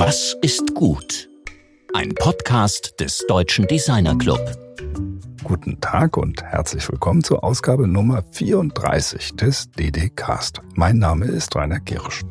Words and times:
Was 0.00 0.36
ist 0.42 0.76
gut? 0.76 1.28
Ein 1.92 2.14
Podcast 2.14 3.00
des 3.00 3.24
Deutschen 3.26 3.66
Designer 3.66 4.16
Club. 4.16 4.38
Guten 5.42 5.80
Tag 5.80 6.16
und 6.16 6.40
herzlich 6.40 6.88
willkommen 6.88 7.24
zur 7.24 7.42
Ausgabe 7.42 7.88
Nummer 7.88 8.22
34 8.30 9.34
des 9.34 9.72
DD 9.72 10.10
Cast. 10.10 10.62
Mein 10.76 10.98
Name 10.98 11.24
ist 11.24 11.56
Rainer 11.56 11.80
Gerisch. 11.80 12.22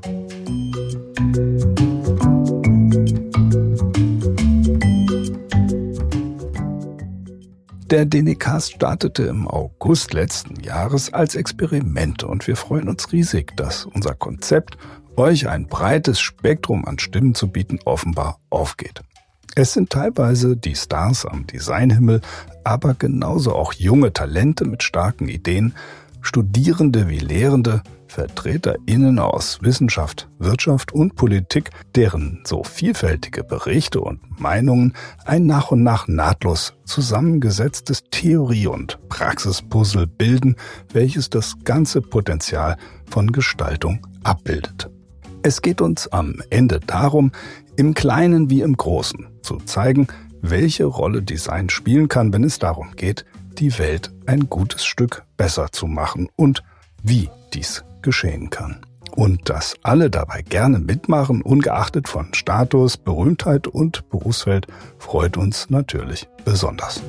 Der 7.90 8.06
DDcast 8.06 8.76
startete 8.76 9.24
im 9.24 9.46
August 9.46 10.14
letzten 10.14 10.62
Jahres 10.62 11.12
als 11.12 11.36
Experiment 11.36 12.24
und 12.24 12.48
wir 12.48 12.56
freuen 12.56 12.88
uns 12.88 13.12
riesig, 13.12 13.58
dass 13.58 13.86
unser 13.86 14.14
Konzept, 14.14 14.78
euch 15.18 15.50
ein 15.50 15.68
breites 15.68 16.20
Spektrum 16.20 16.86
an 16.86 17.00
Stimmen 17.00 17.36
zu 17.36 17.50
bieten, 17.50 17.80
offenbar 17.86 18.40
aufgeht. 18.50 19.02
Es 19.56 19.74
sind 19.74 19.90
teilweise 19.90 20.56
die 20.56 20.76
Stars 20.76 21.26
am 21.26 21.48
Designhimmel, 21.48 22.22
aber 22.64 22.94
genauso 22.94 23.56
auch 23.56 23.74
junge 23.74 24.14
Talente 24.14 24.66
mit 24.66 24.84
starken 24.84 25.28
Ideen, 25.28 25.74
Studierende 26.22 27.10
wie 27.10 27.20
Lehrende, 27.20 27.82
VertreterInnen 28.08 29.20
aus 29.20 29.60
Wissenschaft, 29.62 30.28
Wirtschaft 30.40 30.92
und 30.92 31.16
Politik, 31.16 31.72
deren 31.96 32.42
so 32.46 32.64
vielfältige 32.64 33.44
Berichte 33.44 34.02
und 34.02 34.40
Meinungen 34.40 34.94
ein 35.26 35.46
nach 35.46 35.72
und 35.72 35.84
nach 35.84 36.08
nahtlos 36.08 36.74
zusammengesetztes 36.86 38.04
Theorie- 38.12 38.68
und 38.68 39.00
Praxispuzzle 39.10 40.08
bilden, 40.08 40.56
welches 40.94 41.30
das 41.30 41.56
ganze 41.64 42.02
Potenzial 42.02 42.78
von 43.10 43.32
Gestaltung 43.32 44.06
abbildet. 44.24 44.90
Es 45.48 45.62
geht 45.62 45.80
uns 45.80 46.10
am 46.10 46.42
Ende 46.50 46.82
darum, 46.82 47.32
im 47.78 47.94
Kleinen 47.94 48.50
wie 48.50 48.60
im 48.60 48.76
Großen 48.76 49.28
zu 49.42 49.60
zeigen, 49.60 50.08
welche 50.42 50.84
Rolle 50.84 51.22
Design 51.22 51.70
spielen 51.70 52.10
kann, 52.10 52.34
wenn 52.34 52.44
es 52.44 52.60
darum 52.60 52.98
geht, 52.98 53.24
die 53.58 53.80
Welt 53.80 54.12
ein 54.26 54.50
gutes 54.50 54.84
Stück 54.84 55.24
besser 55.38 55.72
zu 55.72 55.88
machen 55.88 56.28
und 56.36 56.64
wie 57.02 57.30
dies 57.54 57.86
geschehen 58.02 58.50
kann. 58.50 58.82
Und 59.16 59.48
dass 59.48 59.78
alle 59.84 60.10
dabei 60.10 60.42
gerne 60.42 60.80
mitmachen, 60.80 61.42
ungeachtet 61.42 62.10
von 62.10 62.34
Status, 62.34 62.98
Berühmtheit 62.98 63.68
und 63.68 64.10
Berufsfeld, 64.10 64.68
freut 64.98 65.38
uns 65.38 65.70
natürlich 65.70 66.28
besonders. 66.44 67.02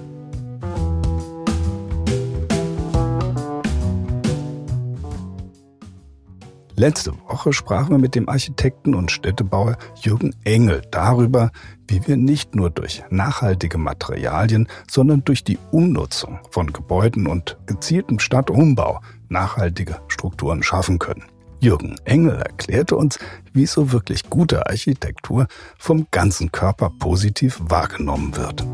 Letzte 6.79 7.13
Woche 7.27 7.53
sprachen 7.53 7.91
wir 7.91 7.99
mit 7.99 8.15
dem 8.15 8.29
Architekten 8.29 8.95
und 8.95 9.11
Städtebauer 9.11 9.77
Jürgen 10.01 10.33
Engel 10.45 10.83
darüber, 10.93 11.51
wie 11.89 12.07
wir 12.07 12.17
nicht 12.17 12.55
nur 12.55 12.71
durch 12.71 13.03
nachhaltige 13.11 13.79
Materialien, 13.79 14.69
sondern 14.89 15.25
durch 15.25 15.43
die 15.43 15.59
Umnutzung 15.73 16.39
von 16.53 16.73
Gebäuden 16.73 17.27
und 17.27 17.57
gezieltem 17.67 18.21
Stadtumbau 18.21 19.01
nachhaltige 19.29 19.97
Strukturen 20.07 20.63
schaffen 20.63 21.01
können. 21.01 21.25
Jürgen 21.59 21.97
Engel 22.05 22.37
erklärte 22.37 22.95
uns, 22.95 23.19
wie 23.53 23.67
so 23.67 23.91
wirklich 23.91 24.31
gute 24.31 24.69
Architektur 24.69 25.49
vom 25.79 26.07
ganzen 26.13 26.53
Körper 26.53 26.93
positiv 26.97 27.59
wahrgenommen 27.61 28.37
wird. 28.37 28.65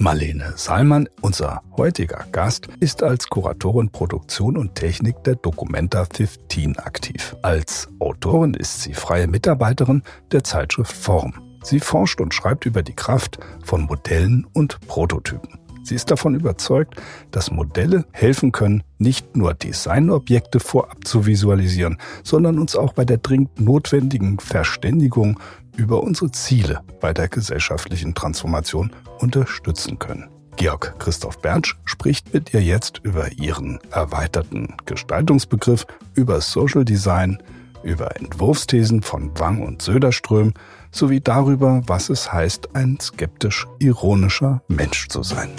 Marlene 0.00 0.52
Salmann, 0.54 1.08
unser 1.22 1.60
heutiger 1.76 2.24
Gast, 2.30 2.68
ist 2.78 3.02
als 3.02 3.28
Kuratorin 3.28 3.90
Produktion 3.90 4.56
und 4.56 4.76
Technik 4.76 5.24
der 5.24 5.34
Documenta 5.34 6.04
15 6.04 6.78
aktiv. 6.78 7.34
Als 7.42 7.88
Autorin 7.98 8.54
ist 8.54 8.82
sie 8.82 8.94
freie 8.94 9.26
Mitarbeiterin 9.26 10.04
der 10.30 10.44
Zeitschrift 10.44 10.92
Form. 10.92 11.34
Sie 11.64 11.80
forscht 11.80 12.20
und 12.20 12.32
schreibt 12.32 12.64
über 12.64 12.84
die 12.84 12.94
Kraft 12.94 13.40
von 13.64 13.82
Modellen 13.82 14.46
und 14.52 14.78
Prototypen. 14.86 15.58
Sie 15.82 15.96
ist 15.96 16.12
davon 16.12 16.34
überzeugt, 16.36 16.94
dass 17.32 17.50
Modelle 17.50 18.04
helfen 18.12 18.52
können, 18.52 18.84
nicht 18.98 19.36
nur 19.36 19.54
Designobjekte 19.54 20.60
vorab 20.60 21.06
zu 21.06 21.26
visualisieren, 21.26 21.98
sondern 22.22 22.60
uns 22.60 22.76
auch 22.76 22.92
bei 22.92 23.04
der 23.04 23.18
dringend 23.18 23.58
notwendigen 23.60 24.38
Verständigung 24.38 25.40
über 25.78 26.02
unsere 26.02 26.30
Ziele 26.32 26.80
bei 27.00 27.14
der 27.14 27.28
gesellschaftlichen 27.28 28.14
Transformation 28.14 28.90
unterstützen 29.20 29.98
können. 29.98 30.28
Georg 30.56 30.98
Christoph 30.98 31.40
Bernsch 31.40 31.76
spricht 31.84 32.34
mit 32.34 32.52
ihr 32.52 32.60
jetzt 32.60 33.00
über 33.04 33.30
ihren 33.38 33.78
erweiterten 33.92 34.74
Gestaltungsbegriff, 34.86 35.86
über 36.14 36.40
Social 36.40 36.84
Design, 36.84 37.40
über 37.84 38.16
Entwurfsthesen 38.16 39.02
von 39.02 39.30
Wang 39.38 39.62
und 39.62 39.80
Söderström 39.80 40.52
sowie 40.90 41.20
darüber, 41.20 41.82
was 41.86 42.08
es 42.08 42.32
heißt, 42.32 42.74
ein 42.74 42.98
skeptisch-ironischer 43.00 44.62
Mensch 44.66 45.06
zu 45.06 45.22
sein. 45.22 45.50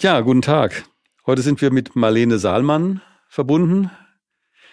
Ja, 0.00 0.20
guten 0.20 0.42
Tag. 0.42 0.84
Heute 1.26 1.40
sind 1.40 1.62
wir 1.62 1.72
mit 1.72 1.96
Marlene 1.96 2.38
Saalmann 2.38 3.00
verbunden. 3.30 3.90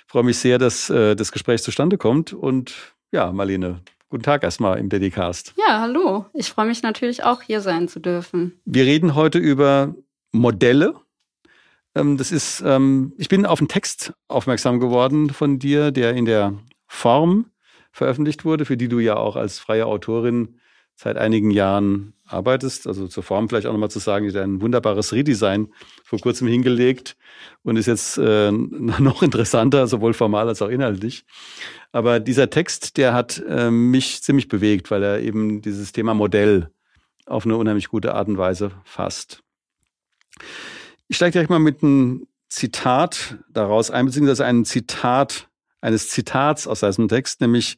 Ich 0.08 0.12
freue 0.12 0.24
mich 0.24 0.38
sehr, 0.38 0.58
dass 0.58 0.90
äh, 0.90 1.16
das 1.16 1.32
Gespräch 1.32 1.64
zustande 1.64 1.98
kommt. 1.98 2.32
Und 2.32 2.96
ja, 3.12 3.32
Marlene, 3.32 3.82
guten 4.10 4.24
Tag 4.24 4.44
erstmal 4.44 4.78
im 4.78 4.88
Dedicast. 4.90 5.54
Ja, 5.58 5.82
hallo. 5.82 6.26
Ich 6.34 6.50
freue 6.50 6.68
mich 6.68 6.84
natürlich 6.84 7.24
auch, 7.24 7.42
hier 7.42 7.60
sein 7.62 7.88
zu 7.88 8.00
dürfen. 8.00 8.60
Wir 8.66 8.86
reden 8.86 9.16
heute 9.16 9.40
über 9.40 9.96
Modelle. 10.32 10.96
Ähm, 11.96 12.18
das 12.18 12.32
ist, 12.32 12.62
ähm, 12.66 13.14
ich 13.18 13.30
bin 13.30 13.46
auf 13.46 13.60
einen 13.60 13.68
Text 13.68 14.14
aufmerksam 14.28 14.80
geworden 14.80 15.32
von 15.32 15.60
dir, 15.60 15.92
der 15.92 16.14
in 16.14 16.26
der 16.26 16.54
Form 16.88 17.48
veröffentlicht 17.92 18.46
wurde, 18.46 18.66
für 18.66 18.78
die 18.78 18.88
du 18.88 19.00
ja 19.00 19.16
auch 19.16 19.36
als 19.36 19.60
freie 19.60 19.86
Autorin 19.88 20.60
seit 20.96 21.18
einigen 21.18 21.52
Jahren 21.52 22.14
arbeitest. 22.26 22.88
Also 22.88 23.08
zur 23.08 23.24
Form 23.24 23.50
vielleicht 23.50 23.68
auch 23.68 23.74
nochmal 23.74 23.92
zu 23.92 24.00
sagen, 24.00 24.26
ist 24.26 24.36
ein 24.36 24.62
wunderbares 24.62 25.14
Redesign 25.14 25.68
vor 26.04 26.20
kurzem 26.20 26.48
hingelegt 26.48 27.18
und 27.64 27.78
ist 27.78 27.86
jetzt 27.86 28.18
äh, 28.18 28.52
noch 28.52 29.22
interessanter, 29.22 29.88
sowohl 29.88 30.14
formal 30.14 30.48
als 30.48 30.62
auch 30.62 30.70
inhaltlich. 30.70 31.26
Aber 31.92 32.20
dieser 32.20 32.50
Text, 32.50 32.98
der 32.98 33.14
hat 33.14 33.44
äh, 33.48 33.70
mich 33.70 34.24
ziemlich 34.24 34.48
bewegt, 34.48 34.90
weil 34.92 35.04
er 35.04 35.20
eben 35.20 35.62
dieses 35.62 35.92
Thema 35.92 36.14
Modell 36.14 36.72
auf 37.26 37.46
eine 37.46 37.58
unheimlich 37.58 37.90
gute 37.90 38.14
Art 38.14 38.28
und 38.28 38.38
Weise 38.38 38.72
fasst. 38.84 39.42
Ich 41.08 41.18
steige 41.18 41.34
direkt 41.34 41.50
mal 41.50 41.60
mit 41.60 41.84
einem 41.84 42.28
Zitat 42.50 43.38
daraus 43.50 43.92
ein, 43.92 44.06
beziehungsweise 44.06 44.46
ein 44.46 44.66
Zitat 44.66 45.50
eines 45.86 46.10
Zitats 46.10 46.68
aus 46.68 46.80
diesem 46.82 47.08
Text, 47.08 47.42
nämlich 47.42 47.78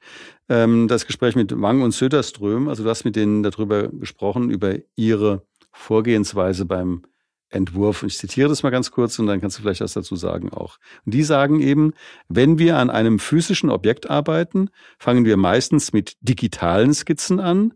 ähm, 0.49 0.87
das 0.87 1.05
Gespräch 1.05 1.35
mit 1.35 1.59
Wang 1.61 1.81
und 1.81 1.91
Söderström. 1.91 2.69
Also 2.69 2.83
du 2.83 2.89
hast 2.89 3.03
mit 3.03 3.15
denen 3.15 3.43
darüber 3.43 3.89
gesprochen, 3.89 4.49
über 4.49 4.75
ihre 4.95 5.43
Vorgehensweise 5.71 6.65
beim 6.65 7.03
Entwurf. 7.49 8.03
Ich 8.03 8.17
zitiere 8.17 8.49
das 8.49 8.63
mal 8.63 8.69
ganz 8.69 8.91
kurz 8.91 9.19
und 9.19 9.27
dann 9.27 9.41
kannst 9.41 9.57
du 9.57 9.61
vielleicht 9.61 9.81
was 9.81 9.93
dazu 9.93 10.15
sagen 10.15 10.51
auch. 10.51 10.77
Und 11.05 11.13
die 11.13 11.23
sagen 11.23 11.61
eben, 11.61 11.93
wenn 12.27 12.57
wir 12.59 12.77
an 12.77 12.89
einem 12.89 13.19
physischen 13.19 13.69
Objekt 13.69 14.09
arbeiten, 14.09 14.69
fangen 14.97 15.25
wir 15.25 15.37
meistens 15.37 15.93
mit 15.93 16.15
digitalen 16.21 16.93
Skizzen 16.93 17.39
an. 17.39 17.73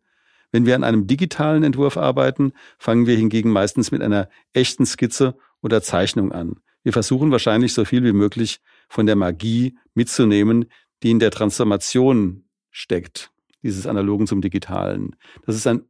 Wenn 0.52 0.66
wir 0.66 0.76
an 0.76 0.84
einem 0.84 1.08
digitalen 1.08 1.64
Entwurf 1.64 1.98
arbeiten, 1.98 2.54
fangen 2.78 3.06
wir 3.06 3.16
hingegen 3.16 3.52
meistens 3.52 3.92
mit 3.92 4.02
einer 4.02 4.28
echten 4.54 4.86
Skizze 4.86 5.36
oder 5.62 5.82
Zeichnung 5.82 6.32
an. 6.32 6.56
Wir 6.84 6.94
versuchen 6.94 7.32
wahrscheinlich 7.32 7.74
so 7.74 7.86
viel 7.86 8.04
wie 8.04 8.14
möglich 8.14 8.60
von 8.92 9.06
der 9.06 9.16
Magie 9.16 9.78
mitzunehmen, 9.94 10.66
die 11.02 11.12
in 11.12 11.20
der 11.20 11.32
Transformation 11.32 12.44
steckt, 12.72 13.32
dieses 13.64 13.88
Analogen 13.88 14.28
zum 14.28 14.42
Digitalen. 14.42 15.16
Das 15.46 15.56
ist 15.56 15.66
ein 15.66 15.84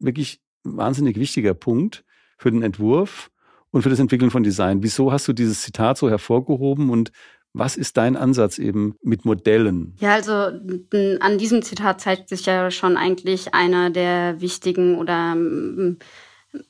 wirklich 0.00 0.40
wahnsinnig 0.64 1.20
wichtiger 1.20 1.54
Punkt 1.54 2.04
für 2.36 2.50
den 2.50 2.62
Entwurf 2.62 3.30
und 3.70 3.82
für 3.82 3.90
das 3.90 4.00
Entwickeln 4.00 4.32
von 4.32 4.42
Design. 4.42 4.82
Wieso 4.82 5.12
hast 5.12 5.28
du 5.28 5.32
dieses 5.32 5.62
Zitat 5.62 5.98
so 5.98 6.10
hervorgehoben 6.10 6.90
und 6.90 7.12
was 7.52 7.76
ist 7.76 7.96
dein 7.96 8.16
Ansatz 8.16 8.58
eben 8.58 8.96
mit 9.02 9.24
Modellen? 9.24 9.94
Ja, 10.00 10.14
also 10.14 10.32
an 10.32 11.38
diesem 11.38 11.62
Zitat 11.62 12.00
zeigt 12.00 12.28
sich 12.28 12.44
ja 12.44 12.72
schon 12.72 12.96
eigentlich 12.96 13.54
einer 13.54 13.90
der 13.90 14.40
wichtigen 14.40 14.98
oder 14.98 15.36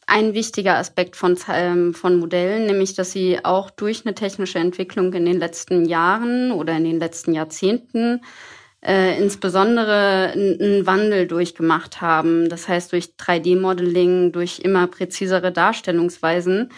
ein 0.07 0.35
wichtiger 0.35 0.77
Aspekt 0.77 1.17
von, 1.17 1.37
ähm, 1.53 1.95
von 1.95 2.19
Modellen, 2.19 2.67
nämlich 2.67 2.95
dass 2.95 3.13
sie 3.13 3.45
auch 3.45 3.71
durch 3.71 4.05
eine 4.05 4.15
technische 4.15 4.59
Entwicklung 4.59 5.13
in 5.13 5.25
den 5.27 5.39
letzten 5.39 5.85
Jahren 5.85 6.53
oder 6.53 6.77
in 6.77 6.85
den 6.85 6.99
letzten 6.99 7.35
Jahrzehnten 7.35 8.23
äh, 8.85 9.19
insbesondere 9.19 10.33
einen 10.33 10.87
Wandel 10.87 11.27
durchgemacht 11.27 12.01
haben. 12.01 12.49
Das 12.49 12.69
heißt, 12.69 12.93
durch 12.93 13.15
3D-Modeling, 13.19 14.33
durch 14.33 14.61
immer 14.61 14.87
präzisere 14.87 15.53
Darstellungsweisen 15.53 16.71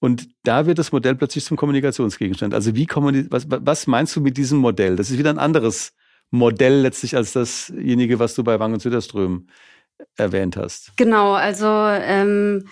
Und 0.00 0.28
da 0.44 0.66
wird 0.66 0.78
das 0.78 0.92
Modell 0.92 1.16
plötzlich 1.16 1.44
zum 1.44 1.56
Kommunikationsgegenstand. 1.56 2.54
Also 2.54 2.76
wie 2.76 2.86
was, 2.86 3.46
was 3.48 3.86
meinst 3.88 4.14
du 4.14 4.20
mit 4.20 4.36
diesem 4.36 4.58
Modell? 4.58 4.94
Das 4.94 5.10
ist 5.10 5.18
wieder 5.18 5.30
ein 5.30 5.38
anderes 5.38 5.92
Modell 6.30 6.80
letztlich 6.82 7.16
als 7.16 7.32
dasjenige, 7.32 8.18
was 8.18 8.34
du 8.34 8.44
bei 8.44 8.60
Wang 8.60 8.74
und 8.74 8.80
Süderström 8.80 9.48
erwähnt 10.16 10.56
hast. 10.56 10.96
Genau, 10.96 11.32
also 11.32 11.66
ähm, 11.66 12.68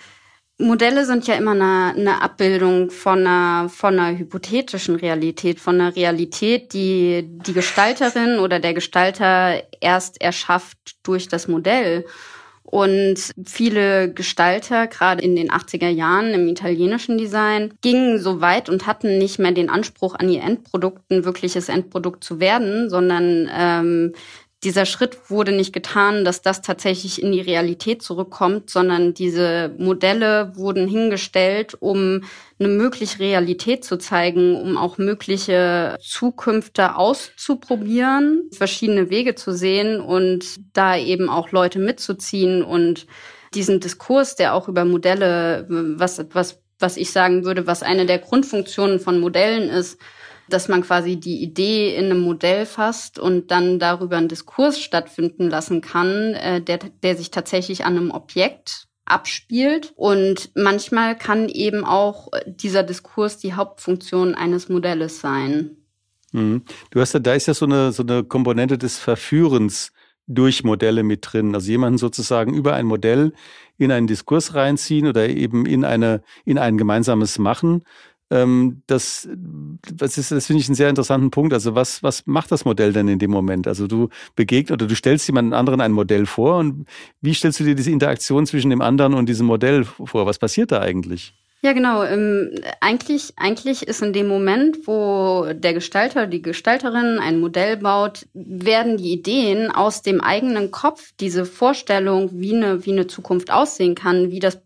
Modelle 0.59 1.05
sind 1.05 1.27
ja 1.27 1.35
immer 1.35 1.51
eine, 1.51 1.93
eine 1.95 2.21
Abbildung 2.21 2.89
von 2.89 3.19
einer, 3.19 3.69
von 3.69 3.99
einer 3.99 4.17
hypothetischen 4.17 4.95
Realität, 4.95 5.59
von 5.59 5.79
einer 5.79 5.95
Realität, 5.95 6.73
die 6.73 7.23
die 7.27 7.53
Gestalterin 7.53 8.39
oder 8.39 8.59
der 8.59 8.73
Gestalter 8.73 9.61
erst 9.81 10.19
erschafft 10.19 10.77
durch 11.03 11.27
das 11.27 11.47
Modell. 11.47 12.05
Und 12.63 13.31
viele 13.45 14.11
Gestalter, 14.11 14.87
gerade 14.87 15.21
in 15.21 15.37
den 15.37 15.51
80er 15.51 15.87
Jahren 15.87 16.33
im 16.33 16.49
italienischen 16.49 17.17
Design, 17.17 17.73
gingen 17.81 18.19
so 18.19 18.41
weit 18.41 18.67
und 18.67 18.85
hatten 18.87 19.19
nicht 19.19 19.39
mehr 19.39 19.53
den 19.53 19.69
Anspruch 19.69 20.15
an 20.15 20.27
ihr 20.27 20.41
Endprodukt, 20.41 21.09
ein 21.09 21.23
wirkliches 21.23 21.69
Endprodukt 21.69 22.25
zu 22.25 22.41
werden, 22.41 22.89
sondern 22.89 23.49
ähm, 23.53 24.13
dieser 24.63 24.85
Schritt 24.87 25.29
wurde 25.29 25.51
nicht 25.51 25.71
getan, 25.71 26.25
dass 26.25 26.41
das 26.41 26.63
tatsächlich 26.63 27.21
in 27.21 27.31
die 27.31 27.41
Realität 27.41 28.01
zurückkommt, 28.01 28.71
sondern 28.71 29.13
diese 29.13 29.75
Modelle 29.77 30.53
wurden 30.55 30.87
hingestellt, 30.87 31.77
um 31.79 32.23
eine 32.59 32.69
mögliche 32.69 33.19
Realität 33.19 33.85
zu 33.85 33.97
zeigen, 33.97 34.59
um 34.59 34.75
auch 34.75 34.97
mögliche 34.97 35.95
Zukünfte 36.01 36.95
auszuprobieren, 36.95 38.49
verschiedene 38.51 39.11
Wege 39.11 39.35
zu 39.35 39.51
sehen 39.51 40.01
und 40.01 40.55
da 40.73 40.97
eben 40.97 41.29
auch 41.29 41.51
Leute 41.51 41.77
mitzuziehen 41.77 42.63
und 42.63 43.05
diesen 43.53 43.79
Diskurs, 43.79 44.35
der 44.35 44.55
auch 44.55 44.67
über 44.67 44.85
Modelle, 44.85 45.67
was, 45.69 46.25
was, 46.31 46.59
was 46.79 46.97
ich 46.97 47.11
sagen 47.11 47.45
würde, 47.45 47.67
was 47.67 47.83
eine 47.83 48.07
der 48.07 48.17
Grundfunktionen 48.17 48.99
von 48.99 49.19
Modellen 49.19 49.69
ist, 49.69 49.99
dass 50.49 50.67
man 50.67 50.81
quasi 50.81 51.17
die 51.17 51.41
Idee 51.41 51.95
in 51.95 52.05
einem 52.05 52.21
Modell 52.21 52.65
fasst 52.65 53.19
und 53.19 53.51
dann 53.51 53.79
darüber 53.79 54.17
einen 54.17 54.27
Diskurs 54.27 54.79
stattfinden 54.79 55.49
lassen 55.49 55.81
kann, 55.81 56.33
äh, 56.33 56.61
der, 56.61 56.79
der 57.03 57.15
sich 57.15 57.31
tatsächlich 57.31 57.85
an 57.85 57.97
einem 57.97 58.11
Objekt 58.11 58.87
abspielt. 59.05 59.93
Und 59.95 60.51
manchmal 60.55 61.17
kann 61.17 61.49
eben 61.49 61.85
auch 61.85 62.29
dieser 62.45 62.83
Diskurs 62.83 63.37
die 63.37 63.53
Hauptfunktion 63.53 64.35
eines 64.35 64.69
Modells 64.69 65.21
sein. 65.21 65.77
Mhm. 66.31 66.63
Du 66.91 66.99
hast 66.99 67.13
ja, 67.13 67.19
da 67.19 67.33
ist 67.33 67.47
ja 67.47 67.53
so 67.53 67.65
eine, 67.65 67.91
so 67.91 68.03
eine 68.03 68.23
Komponente 68.23 68.77
des 68.77 68.97
Verführens 68.97 69.91
durch 70.27 70.63
Modelle 70.63 71.03
mit 71.03 71.25
drin. 71.31 71.55
Also 71.55 71.71
jemanden 71.71 71.97
sozusagen 71.97 72.53
über 72.53 72.73
ein 72.73 72.85
Modell 72.85 73.33
in 73.77 73.91
einen 73.91 74.07
Diskurs 74.07 74.53
reinziehen 74.53 75.07
oder 75.07 75.29
eben 75.29 75.65
in 75.65 75.85
eine, 75.85 76.21
in 76.43 76.57
ein 76.57 76.77
gemeinsames 76.77 77.39
Machen 77.39 77.83
ähm, 78.29 78.81
das, 78.87 79.27
das, 79.93 80.17
ist, 80.17 80.31
das 80.31 80.47
finde 80.47 80.61
ich 80.61 80.67
einen 80.67 80.75
sehr 80.75 80.89
interessanten 80.89 81.31
Punkt. 81.31 81.53
Also 81.53 81.75
was, 81.75 82.03
was 82.03 82.25
macht 82.25 82.51
das 82.51 82.65
Modell 82.65 82.93
denn 82.93 83.07
in 83.07 83.19
dem 83.19 83.31
Moment? 83.31 83.67
Also 83.67 83.87
du 83.87 84.09
begegnest 84.35 84.71
oder 84.71 84.87
du 84.87 84.95
stellst 84.95 85.27
jemanden 85.27 85.53
anderen 85.53 85.81
ein 85.81 85.91
Modell 85.91 86.25
vor 86.25 86.57
und 86.57 86.85
wie 87.21 87.33
stellst 87.33 87.59
du 87.59 87.63
dir 87.63 87.75
diese 87.75 87.91
Interaktion 87.91 88.45
zwischen 88.45 88.69
dem 88.69 88.81
anderen 88.81 89.13
und 89.13 89.29
diesem 89.29 89.47
Modell 89.47 89.85
vor? 89.85 90.25
Was 90.25 90.39
passiert 90.39 90.71
da 90.71 90.81
eigentlich? 90.81 91.33
Ja, 91.61 91.73
genau. 91.73 92.03
Ähm, 92.03 92.51
eigentlich, 92.81 93.33
eigentlich 93.35 93.87
ist 93.87 94.03
in 94.03 94.13
dem 94.13 94.27
Moment, 94.27 94.87
wo 94.87 95.47
der 95.51 95.73
Gestalter, 95.73 96.27
die 96.27 96.41
Gestalterin 96.41 97.17
ein 97.19 97.39
Modell 97.39 97.77
baut, 97.77 98.27
werden 98.33 98.97
die 98.97 99.11
Ideen 99.11 99.71
aus 99.71 100.03
dem 100.03 100.21
eigenen 100.21 100.69
Kopf, 100.69 101.13
diese 101.19 101.45
Vorstellung, 101.45 102.29
wie 102.33 102.55
eine, 102.55 102.85
wie 102.85 102.91
eine 102.91 103.07
Zukunft 103.07 103.51
aussehen 103.51 103.95
kann, 103.95 104.29
wie 104.29 104.39
das 104.39 104.61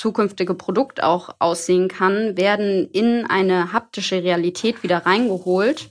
zukünftige 0.00 0.54
Produkt 0.54 1.02
auch 1.02 1.28
aussehen 1.40 1.88
kann, 1.88 2.38
werden 2.38 2.88
in 2.90 3.26
eine 3.26 3.74
haptische 3.74 4.22
Realität 4.22 4.82
wieder 4.82 5.04
reingeholt. 5.04 5.90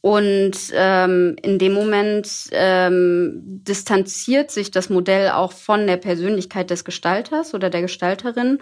Und 0.00 0.56
ähm, 0.74 1.36
in 1.40 1.60
dem 1.60 1.72
Moment 1.72 2.48
ähm, 2.50 3.40
distanziert 3.62 4.50
sich 4.50 4.72
das 4.72 4.90
Modell 4.90 5.30
auch 5.30 5.52
von 5.52 5.86
der 5.86 5.98
Persönlichkeit 5.98 6.70
des 6.70 6.84
Gestalters 6.84 7.54
oder 7.54 7.70
der 7.70 7.82
Gestalterin 7.82 8.58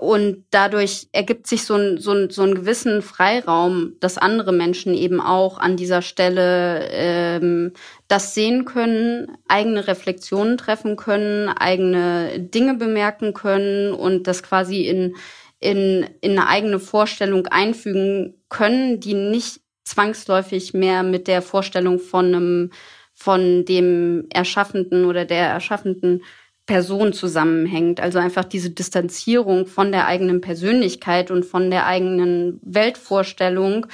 und 0.00 0.44
dadurch 0.50 1.08
ergibt 1.12 1.46
sich 1.46 1.64
so 1.64 1.74
ein, 1.74 1.98
so, 1.98 2.12
ein, 2.12 2.30
so 2.30 2.42
ein 2.42 2.54
gewissen 2.54 3.02
Freiraum, 3.02 3.94
dass 4.00 4.18
andere 4.18 4.52
Menschen 4.52 4.94
eben 4.94 5.20
auch 5.20 5.58
an 5.58 5.76
dieser 5.76 6.02
Stelle 6.02 6.88
ähm, 6.90 7.72
das 8.08 8.34
sehen 8.34 8.64
können, 8.64 9.36
eigene 9.48 9.86
Reflexionen 9.86 10.56
treffen 10.56 10.96
können, 10.96 11.48
eigene 11.48 12.40
Dinge 12.40 12.74
bemerken 12.74 13.34
können 13.34 13.92
und 13.92 14.26
das 14.26 14.42
quasi 14.42 14.82
in, 14.82 15.16
in, 15.60 16.06
in 16.20 16.32
eine 16.32 16.48
eigene 16.48 16.78
Vorstellung 16.78 17.46
einfügen 17.46 18.42
können, 18.48 19.00
die 19.00 19.14
nicht 19.14 19.60
zwangsläufig 19.84 20.74
mehr 20.74 21.02
mit 21.02 21.28
der 21.28 21.42
Vorstellung 21.42 21.98
von 21.98 22.26
einem 22.26 22.70
von 23.18 23.64
dem 23.64 24.28
Erschaffenden 24.30 25.04
oder 25.04 25.24
der 25.24 25.48
Erschaffenden 25.48 26.22
Person 26.68 27.12
zusammenhängt. 27.14 27.98
Also 27.98 28.20
einfach 28.20 28.44
diese 28.44 28.70
Distanzierung 28.70 29.66
von 29.66 29.90
der 29.90 30.06
eigenen 30.06 30.40
Persönlichkeit 30.40 31.32
und 31.32 31.44
von 31.44 31.70
der 31.70 31.86
eigenen 31.86 32.60
Weltvorstellung, 32.62 33.86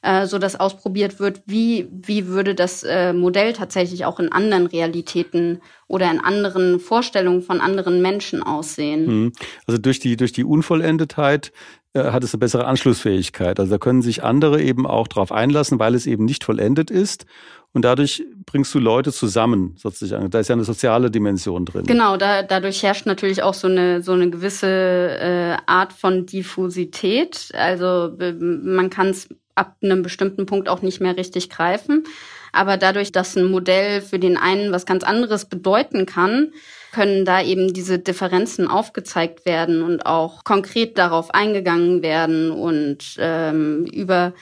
äh, 0.00 0.26
so 0.26 0.38
dass 0.38 0.58
ausprobiert 0.58 1.20
wird, 1.20 1.42
wie, 1.46 1.88
wie 1.92 2.26
würde 2.26 2.54
das 2.54 2.84
äh, 2.84 3.12
Modell 3.12 3.52
tatsächlich 3.52 4.06
auch 4.06 4.18
in 4.18 4.32
anderen 4.32 4.66
Realitäten 4.66 5.60
oder 5.86 6.10
in 6.10 6.20
anderen 6.20 6.80
Vorstellungen 6.80 7.42
von 7.42 7.60
anderen 7.60 8.00
Menschen 8.00 8.42
aussehen. 8.42 9.06
Mhm. 9.06 9.32
Also 9.66 9.78
durch 9.78 10.00
die, 10.00 10.16
durch 10.16 10.32
die 10.32 10.44
Unvollendetheit 10.44 11.52
äh, 11.92 12.04
hat 12.04 12.24
es 12.24 12.32
eine 12.32 12.40
bessere 12.40 12.66
Anschlussfähigkeit. 12.66 13.60
Also 13.60 13.70
da 13.70 13.78
können 13.78 14.00
sich 14.00 14.24
andere 14.24 14.62
eben 14.62 14.86
auch 14.86 15.06
darauf 15.06 15.32
einlassen, 15.32 15.78
weil 15.78 15.94
es 15.94 16.06
eben 16.06 16.24
nicht 16.24 16.44
vollendet 16.44 16.90
ist 16.90 17.26
und 17.74 17.84
dadurch 17.84 18.22
bringst 18.44 18.74
du 18.74 18.78
Leute 18.78 19.12
zusammen, 19.12 19.74
sozusagen. 19.78 20.28
Da 20.30 20.40
ist 20.40 20.48
ja 20.48 20.54
eine 20.54 20.64
soziale 20.64 21.10
Dimension 21.10 21.64
drin. 21.64 21.86
Genau, 21.86 22.16
da, 22.16 22.42
dadurch 22.42 22.82
herrscht 22.82 23.06
natürlich 23.06 23.42
auch 23.42 23.54
so 23.54 23.68
eine, 23.68 24.02
so 24.02 24.12
eine 24.12 24.28
gewisse 24.28 24.66
äh, 24.68 25.56
Art 25.66 25.92
von 25.92 26.26
Diffusität. 26.26 27.48
Also 27.54 28.12
man 28.40 28.90
kann 28.90 29.08
es 29.08 29.28
ab 29.54 29.76
einem 29.82 30.02
bestimmten 30.02 30.46
Punkt 30.46 30.68
auch 30.68 30.82
nicht 30.82 31.00
mehr 31.00 31.16
richtig 31.16 31.48
greifen. 31.48 32.04
Aber 32.52 32.76
dadurch, 32.76 33.12
dass 33.12 33.36
ein 33.36 33.50
Modell 33.50 34.02
für 34.02 34.18
den 34.18 34.36
einen 34.36 34.72
was 34.72 34.84
ganz 34.84 35.04
anderes 35.04 35.46
bedeuten 35.46 36.04
kann, 36.04 36.52
können 36.92 37.24
da 37.24 37.42
eben 37.42 37.72
diese 37.72 37.98
Differenzen 37.98 38.68
aufgezeigt 38.68 39.46
werden 39.46 39.82
und 39.82 40.04
auch 40.04 40.44
konkret 40.44 40.98
darauf 40.98 41.32
eingegangen 41.32 42.02
werden 42.02 42.50
und 42.50 43.16
ähm, 43.18 43.86
über 43.86 44.34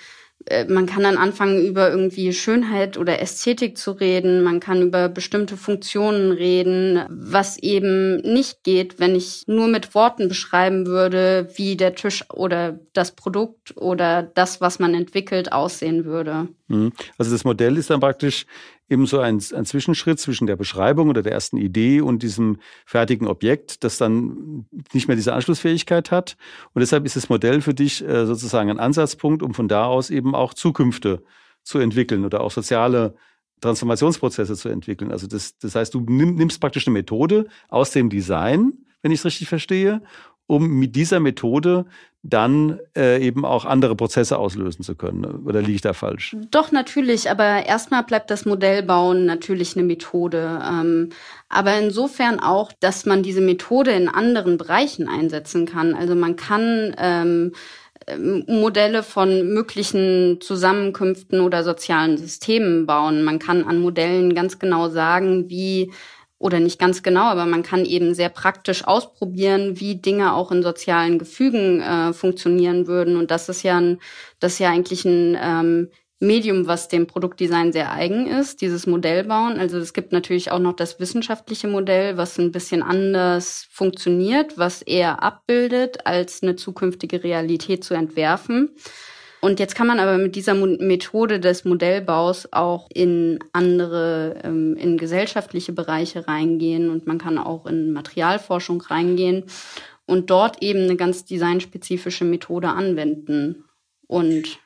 äh, 0.50 0.64
man 0.68 0.86
kann 0.86 1.04
dann 1.04 1.16
anfangen, 1.16 1.64
über 1.64 1.90
irgendwie 1.90 2.32
Schönheit 2.32 2.98
oder 2.98 3.20
Ästhetik 3.20 3.78
zu 3.78 3.92
reden. 3.92 4.42
Man 4.42 4.58
kann 4.58 4.82
über 4.82 5.08
bestimmte 5.08 5.56
Funktionen 5.56 6.32
reden, 6.32 7.04
was 7.08 7.56
eben 7.58 8.16
nicht 8.16 8.64
geht, 8.64 8.98
wenn 8.98 9.14
ich 9.14 9.44
nur 9.46 9.68
mit 9.68 9.94
Worten 9.94 10.28
beschreiben 10.28 10.86
würde, 10.86 11.48
wie 11.54 11.76
der 11.76 11.94
Tisch 11.94 12.24
oder 12.32 12.80
das 12.92 13.12
Produkt 13.12 13.76
oder 13.76 14.24
das, 14.24 14.60
was 14.60 14.80
man 14.80 14.94
entwickelt, 14.94 15.52
aussehen 15.52 16.04
würde. 16.04 16.48
Mhm. 16.66 16.92
Also 17.16 17.30
das 17.30 17.44
Modell 17.44 17.76
ist 17.76 17.90
dann 17.90 18.00
praktisch 18.00 18.46
eben 18.90 19.06
so 19.06 19.20
ein, 19.20 19.40
ein 19.54 19.64
Zwischenschritt 19.64 20.18
zwischen 20.18 20.46
der 20.46 20.56
Beschreibung 20.56 21.08
oder 21.08 21.22
der 21.22 21.32
ersten 21.32 21.56
Idee 21.56 22.00
und 22.00 22.22
diesem 22.22 22.58
fertigen 22.84 23.28
Objekt, 23.28 23.84
das 23.84 23.98
dann 23.98 24.66
nicht 24.92 25.06
mehr 25.06 25.16
diese 25.16 25.32
Anschlussfähigkeit 25.32 26.10
hat. 26.10 26.36
Und 26.74 26.80
deshalb 26.80 27.06
ist 27.06 27.16
das 27.16 27.28
Modell 27.28 27.62
für 27.62 27.72
dich 27.72 28.06
äh, 28.06 28.26
sozusagen 28.26 28.68
ein 28.68 28.80
Ansatzpunkt, 28.80 29.42
um 29.42 29.54
von 29.54 29.68
da 29.68 29.84
aus 29.84 30.10
eben 30.10 30.34
auch 30.34 30.52
Zukünfte 30.52 31.22
zu 31.62 31.78
entwickeln 31.78 32.24
oder 32.24 32.40
auch 32.40 32.50
soziale 32.50 33.14
Transformationsprozesse 33.60 34.56
zu 34.56 34.68
entwickeln. 34.68 35.12
Also 35.12 35.26
das, 35.28 35.56
das 35.58 35.74
heißt, 35.74 35.94
du 35.94 36.00
nimmst 36.00 36.60
praktisch 36.60 36.86
eine 36.86 36.94
Methode 36.94 37.46
aus 37.68 37.92
dem 37.92 38.10
Design, 38.10 38.72
wenn 39.02 39.12
ich 39.12 39.20
es 39.20 39.24
richtig 39.24 39.48
verstehe, 39.48 40.02
um 40.50 40.68
mit 40.68 40.96
dieser 40.96 41.20
Methode 41.20 41.84
dann 42.24 42.80
äh, 42.96 43.24
eben 43.24 43.44
auch 43.44 43.64
andere 43.64 43.94
Prozesse 43.94 44.36
auslösen 44.36 44.82
zu 44.82 44.96
können. 44.96 45.24
Oder 45.46 45.60
liege 45.60 45.74
ich 45.74 45.80
da 45.80 45.92
falsch? 45.92 46.36
Doch, 46.50 46.72
natürlich. 46.72 47.30
Aber 47.30 47.64
erstmal 47.64 48.02
bleibt 48.02 48.30
das 48.30 48.44
Modellbauen 48.44 49.24
natürlich 49.26 49.76
eine 49.76 49.86
Methode. 49.86 50.60
Ähm, 50.68 51.10
aber 51.48 51.78
insofern 51.78 52.40
auch, 52.40 52.72
dass 52.80 53.06
man 53.06 53.22
diese 53.22 53.40
Methode 53.40 53.92
in 53.92 54.08
anderen 54.08 54.58
Bereichen 54.58 55.08
einsetzen 55.08 55.66
kann. 55.66 55.94
Also 55.94 56.16
man 56.16 56.34
kann 56.34 56.94
ähm, 56.98 57.52
ähm 58.08 58.44
Modelle 58.48 59.04
von 59.04 59.54
möglichen 59.54 60.40
Zusammenkünften 60.40 61.40
oder 61.40 61.62
sozialen 61.62 62.18
Systemen 62.18 62.86
bauen. 62.86 63.22
Man 63.22 63.38
kann 63.38 63.62
an 63.64 63.78
Modellen 63.80 64.34
ganz 64.34 64.58
genau 64.58 64.88
sagen, 64.88 65.48
wie 65.48 65.92
oder 66.40 66.58
nicht 66.58 66.80
ganz 66.80 67.02
genau, 67.02 67.24
aber 67.24 67.44
man 67.44 67.62
kann 67.62 67.84
eben 67.84 68.14
sehr 68.14 68.30
praktisch 68.30 68.84
ausprobieren, 68.84 69.78
wie 69.78 69.96
Dinge 69.96 70.34
auch 70.34 70.50
in 70.50 70.62
sozialen 70.62 71.18
Gefügen 71.18 71.82
äh, 71.82 72.14
funktionieren 72.14 72.86
würden. 72.86 73.16
Und 73.16 73.30
das 73.30 73.50
ist 73.50 73.62
ja 73.62 73.78
ein, 73.78 74.00
das 74.40 74.54
ist 74.54 74.58
ja 74.58 74.70
eigentlich 74.70 75.04
ein 75.04 75.36
ähm, 75.38 75.90
Medium, 76.18 76.66
was 76.66 76.88
dem 76.88 77.06
Produktdesign 77.06 77.72
sehr 77.72 77.92
eigen 77.92 78.26
ist, 78.26 78.62
dieses 78.62 78.86
Modellbauen. 78.86 79.58
Also 79.58 79.76
es 79.76 79.92
gibt 79.92 80.12
natürlich 80.12 80.50
auch 80.50 80.58
noch 80.58 80.74
das 80.74 80.98
wissenschaftliche 80.98 81.68
Modell, 81.68 82.16
was 82.16 82.38
ein 82.38 82.52
bisschen 82.52 82.82
anders 82.82 83.66
funktioniert, 83.70 84.56
was 84.56 84.80
eher 84.80 85.22
abbildet, 85.22 86.06
als 86.06 86.42
eine 86.42 86.56
zukünftige 86.56 87.22
Realität 87.22 87.84
zu 87.84 87.92
entwerfen. 87.92 88.74
Und 89.40 89.58
jetzt 89.58 89.74
kann 89.74 89.86
man 89.86 89.98
aber 90.00 90.18
mit 90.18 90.36
dieser 90.36 90.54
Methode 90.54 91.40
des 91.40 91.64
Modellbaus 91.64 92.52
auch 92.52 92.88
in 92.92 93.38
andere, 93.52 94.40
ähm, 94.44 94.76
in 94.76 94.98
gesellschaftliche 94.98 95.72
Bereiche 95.72 96.28
reingehen 96.28 96.90
und 96.90 97.06
man 97.06 97.18
kann 97.18 97.38
auch 97.38 97.66
in 97.66 97.92
Materialforschung 97.92 98.82
reingehen 98.82 99.44
und 100.06 100.28
dort 100.28 100.62
eben 100.62 100.80
eine 100.84 100.96
ganz 100.96 101.24
designspezifische 101.24 102.24
Methode 102.24 102.68
anwenden. 102.68 103.64
Und 104.06 104.58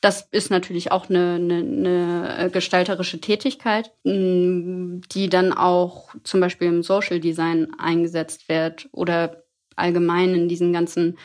das 0.00 0.28
ist 0.30 0.50
natürlich 0.50 0.92
auch 0.92 1.08
eine, 1.08 1.36
eine, 1.36 2.34
eine 2.36 2.50
gestalterische 2.50 3.20
Tätigkeit, 3.20 3.92
die 4.04 5.28
dann 5.30 5.52
auch 5.54 6.14
zum 6.22 6.40
Beispiel 6.40 6.68
im 6.68 6.82
Social 6.82 7.18
Design 7.18 7.72
eingesetzt 7.78 8.50
wird 8.50 8.88
oder 8.92 9.44
allgemein 9.76 10.34
in 10.34 10.48
diesen 10.48 10.72
ganzen 10.72 11.16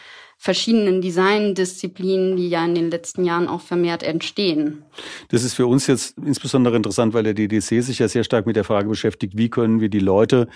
verschiedenen 0.41 1.01
Design-Disziplinen, 1.01 2.37
die 2.37 2.49
ja 2.49 2.63
in 2.63 2.73
den 2.73 2.89
letzten 2.89 3.25
Jahren 3.25 3.49
auch 3.49 3.59
vermehrt 3.59 4.03
entstehen. 4.03 4.83
Das 5.27 5.43
ist 5.43 5.53
für 5.53 5.67
uns 5.67 5.85
jetzt 5.87 6.17
insbesondere 6.17 6.77
interessant, 6.77 7.13
weil 7.13 7.23
der 7.23 7.33
DDC 7.33 7.83
sich 7.83 7.99
ja 7.99 8.07
sehr 8.07 8.23
stark 8.23 8.45
mit 8.47 8.55
der 8.55 8.63
Frage 8.63 8.87
beschäftigt, 8.87 9.37
wie 9.37 9.49
können 9.49 9.81
wir 9.81 9.89
die 9.89 9.99
Leute 9.99 10.47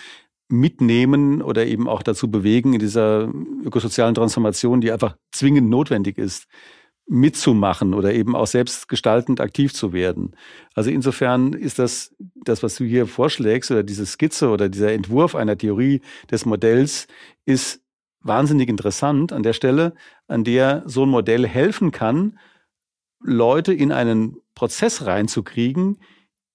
mitnehmen 0.47 1.41
oder 1.41 1.65
eben 1.65 1.89
auch 1.89 2.01
dazu 2.01 2.31
bewegen, 2.31 2.73
in 2.73 2.79
dieser 2.79 3.29
ökosozialen 3.65 4.15
Transformation, 4.15 4.79
die 4.79 4.91
einfach 4.91 5.17
zwingend 5.33 5.69
notwendig 5.69 6.17
ist, 6.17 6.47
mitzumachen 7.05 7.93
oder 7.93 8.13
eben 8.13 8.37
auch 8.37 8.47
selbst 8.47 8.87
gestaltend 8.87 9.41
aktiv 9.41 9.73
zu 9.73 9.91
werden. 9.91 10.33
Also 10.75 10.91
insofern 10.91 11.51
ist 11.51 11.77
das, 11.77 12.15
das, 12.45 12.63
was 12.63 12.75
du 12.75 12.85
hier 12.85 13.05
vorschlägst 13.05 13.69
oder 13.71 13.83
diese 13.83 14.05
Skizze 14.05 14.47
oder 14.47 14.69
dieser 14.69 14.93
Entwurf 14.93 15.35
einer 15.35 15.57
Theorie 15.57 15.99
des 16.31 16.45
Modells 16.45 17.07
ist 17.45 17.82
wahnsinnig 18.23 18.69
interessant 18.69 19.31
an 19.31 19.43
der 19.43 19.53
Stelle, 19.53 19.93
an 20.27 20.43
der 20.43 20.83
so 20.85 21.05
ein 21.05 21.09
Modell 21.09 21.47
helfen 21.47 21.91
kann, 21.91 22.39
Leute 23.19 23.73
in 23.73 23.91
einen 23.91 24.37
Prozess 24.55 25.05
reinzukriegen, 25.05 25.97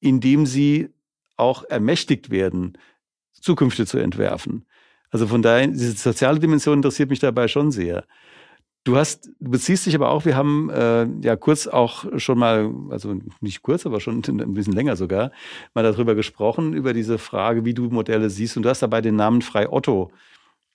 in 0.00 0.20
dem 0.20 0.46
sie 0.46 0.90
auch 1.36 1.64
ermächtigt 1.64 2.30
werden, 2.30 2.76
Zukünfte 3.32 3.86
zu 3.86 3.98
entwerfen. 3.98 4.66
Also 5.10 5.26
von 5.26 5.42
daher, 5.42 5.68
diese 5.68 5.92
soziale 5.92 6.38
Dimension 6.38 6.78
interessiert 6.78 7.10
mich 7.10 7.20
dabei 7.20 7.48
schon 7.48 7.70
sehr. 7.70 8.04
Du 8.84 8.96
hast, 8.96 9.26
du 9.40 9.50
beziehst 9.50 9.86
dich 9.86 9.94
aber 9.94 10.10
auch, 10.10 10.24
wir 10.24 10.36
haben 10.36 10.70
äh, 10.70 11.06
ja 11.22 11.36
kurz 11.36 11.66
auch 11.66 12.06
schon 12.18 12.38
mal, 12.38 12.72
also 12.90 13.18
nicht 13.40 13.62
kurz, 13.62 13.86
aber 13.86 14.00
schon 14.00 14.22
ein 14.28 14.54
bisschen 14.54 14.72
länger 14.72 14.96
sogar, 14.96 15.32
mal 15.74 15.84
darüber 15.84 16.14
gesprochen, 16.14 16.74
über 16.74 16.92
diese 16.92 17.18
Frage, 17.18 17.64
wie 17.64 17.74
du 17.74 17.88
Modelle 17.90 18.30
siehst. 18.30 18.56
Und 18.56 18.62
du 18.64 18.68
hast 18.68 18.82
dabei 18.82 19.00
den 19.00 19.16
Namen 19.16 19.42
Frei 19.42 19.70
Otto 19.70 20.10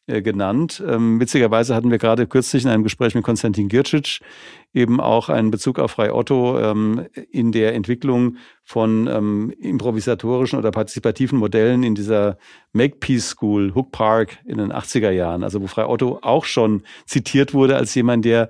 genannt. 0.07 0.83
Ähm, 0.85 1.19
witzigerweise 1.19 1.73
hatten 1.73 1.89
wir 1.89 1.97
gerade 1.97 2.27
kürzlich 2.27 2.63
in 2.63 2.69
einem 2.69 2.83
Gespräch 2.83 3.15
mit 3.15 3.23
Konstantin 3.23 3.69
Gircic 3.69 4.19
eben 4.73 4.99
auch 4.99 5.29
einen 5.29 5.49
Bezug 5.49 5.79
auf 5.79 5.91
Frei 5.91 6.11
Otto 6.11 6.59
ähm, 6.59 7.07
in 7.31 7.51
der 7.51 7.73
Entwicklung 7.73 8.37
von 8.63 9.07
ähm, 9.07 9.53
improvisatorischen 9.59 10.59
oder 10.59 10.71
partizipativen 10.71 11.39
Modellen 11.39 11.83
in 11.83 11.95
dieser 11.95 12.37
Makepeace 12.73 13.29
School, 13.29 13.73
Hook 13.75 13.91
Park 13.91 14.39
in 14.45 14.57
den 14.57 14.73
80er 14.73 15.11
Jahren, 15.11 15.43
also 15.43 15.61
wo 15.61 15.67
Frei 15.67 15.85
Otto 15.85 16.19
auch 16.21 16.45
schon 16.45 16.83
zitiert 17.05 17.53
wurde 17.53 17.77
als 17.77 17.95
jemand, 17.95 18.25
der 18.25 18.49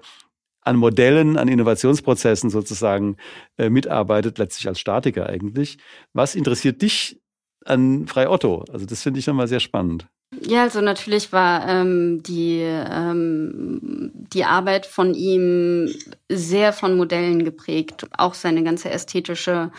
an 0.62 0.77
Modellen, 0.77 1.38
an 1.38 1.50
Innovationsprozessen 1.50 2.50
sozusagen 2.50 3.17
äh, 3.57 3.69
mitarbeitet, 3.69 4.38
letztlich 4.38 4.67
als 4.67 4.79
Statiker 4.79 5.27
eigentlich. 5.27 5.77
Was 6.13 6.36
interessiert 6.36 6.81
dich 6.81 7.22
an 7.65 8.07
Frei 8.07 8.29
Otto? 8.29 8.63
Also 8.72 8.86
das 8.86 9.03
finde 9.03 9.19
ich 9.19 9.27
nochmal 9.27 9.48
sehr 9.48 9.60
spannend. 9.60 10.07
Ja, 10.41 10.63
also 10.63 10.81
natürlich 10.81 11.31
war 11.31 11.67
ähm, 11.67 12.23
die, 12.23 12.59
ähm, 12.61 14.11
die 14.13 14.45
Arbeit 14.45 14.85
von 14.85 15.13
ihm 15.13 15.93
sehr 16.29 16.73
von 16.73 16.97
Modellen 16.97 17.45
geprägt. 17.45 18.07
Auch 18.17 18.33
seine 18.33 18.63
ganze 18.63 18.89
ästhetische 18.89 19.71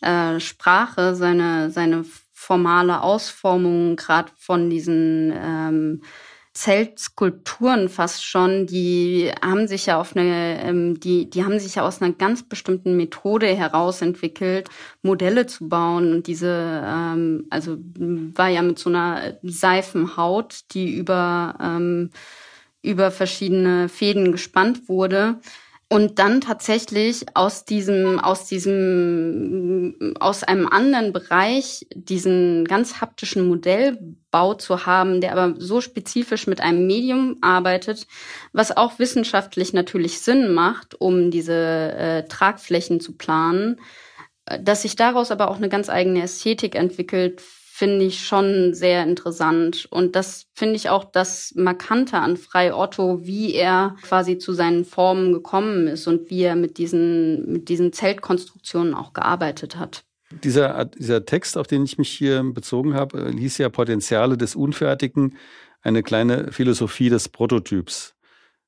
äh, 0.00 0.38
Sprache, 0.40 1.14
seine, 1.14 1.70
seine 1.70 2.04
formale 2.32 3.02
Ausformung, 3.02 3.96
gerade 3.96 4.32
von 4.36 4.68
diesen 4.68 5.32
ähm, 5.34 6.02
Zeltskulpturen 6.54 7.88
fast 7.88 8.26
schon, 8.26 8.66
die 8.66 9.32
haben 9.42 9.66
sich 9.68 9.86
ja 9.86 9.98
auf 9.98 10.14
eine, 10.14 10.62
ähm, 10.62 11.00
die, 11.00 11.30
die 11.30 11.44
haben 11.44 11.58
sich 11.58 11.76
ja 11.76 11.82
aus 11.82 12.02
einer 12.02 12.12
ganz 12.12 12.42
bestimmten 12.42 12.96
Methode 12.96 13.46
heraus 13.46 14.02
entwickelt, 14.02 14.68
Modelle 15.02 15.46
zu 15.46 15.68
bauen. 15.68 16.12
Und 16.12 16.26
diese, 16.26 16.82
ähm, 16.86 17.46
also 17.48 17.78
war 17.78 18.48
ja 18.48 18.60
mit 18.60 18.78
so 18.78 18.90
einer 18.90 19.38
Seifenhaut, 19.42 20.60
die 20.72 20.94
über, 20.94 21.56
ähm, 21.60 22.10
über 22.82 23.10
verschiedene 23.10 23.88
Fäden 23.88 24.30
gespannt 24.30 24.88
wurde 24.88 25.40
und 25.92 26.18
dann 26.18 26.40
tatsächlich 26.40 27.26
aus 27.34 27.66
diesem, 27.66 28.18
aus 28.18 28.46
diesem, 28.46 30.14
aus 30.18 30.42
einem 30.42 30.66
anderen 30.66 31.12
Bereich 31.12 31.86
diesen 31.94 32.64
ganz 32.64 33.02
haptischen 33.02 33.46
Modellbau 33.46 34.54
zu 34.54 34.86
haben, 34.86 35.20
der 35.20 35.36
aber 35.36 35.60
so 35.60 35.82
spezifisch 35.82 36.46
mit 36.46 36.62
einem 36.62 36.86
Medium 36.86 37.36
arbeitet, 37.42 38.06
was 38.54 38.74
auch 38.74 38.98
wissenschaftlich 38.98 39.74
natürlich 39.74 40.20
Sinn 40.20 40.54
macht, 40.54 40.98
um 40.98 41.30
diese 41.30 41.52
äh, 41.52 42.26
Tragflächen 42.26 42.98
zu 42.98 43.18
planen, 43.18 43.78
äh, 44.46 44.62
dass 44.62 44.80
sich 44.82 44.96
daraus 44.96 45.30
aber 45.30 45.50
auch 45.50 45.58
eine 45.58 45.68
ganz 45.68 45.90
eigene 45.90 46.22
Ästhetik 46.22 46.74
entwickelt, 46.74 47.42
finde 47.74 48.04
ich 48.04 48.26
schon 48.26 48.74
sehr 48.74 49.02
interessant. 49.02 49.88
Und 49.90 50.14
das 50.14 50.46
finde 50.52 50.76
ich 50.76 50.90
auch 50.90 51.06
das 51.06 51.54
Markante 51.56 52.18
an 52.18 52.36
Frei 52.36 52.74
Otto, 52.74 53.24
wie 53.24 53.54
er 53.54 53.96
quasi 54.02 54.36
zu 54.36 54.52
seinen 54.52 54.84
Formen 54.84 55.32
gekommen 55.32 55.86
ist 55.86 56.06
und 56.06 56.28
wie 56.28 56.42
er 56.42 56.54
mit 56.54 56.76
diesen, 56.76 57.50
mit 57.50 57.70
diesen 57.70 57.94
Zeltkonstruktionen 57.94 58.92
auch 58.92 59.14
gearbeitet 59.14 59.76
hat. 59.76 60.04
Dieser, 60.44 60.84
dieser 60.84 61.24
Text, 61.24 61.56
auf 61.56 61.66
den 61.66 61.82
ich 61.84 61.96
mich 61.96 62.10
hier 62.10 62.42
bezogen 62.44 62.92
habe, 62.92 63.30
äh, 63.30 63.32
hieß 63.32 63.56
ja 63.56 63.70
Potenziale 63.70 64.36
des 64.36 64.54
Unfertigen, 64.54 65.38
eine 65.80 66.02
kleine 66.02 66.52
Philosophie 66.52 67.08
des 67.08 67.30
Prototyps. 67.30 68.14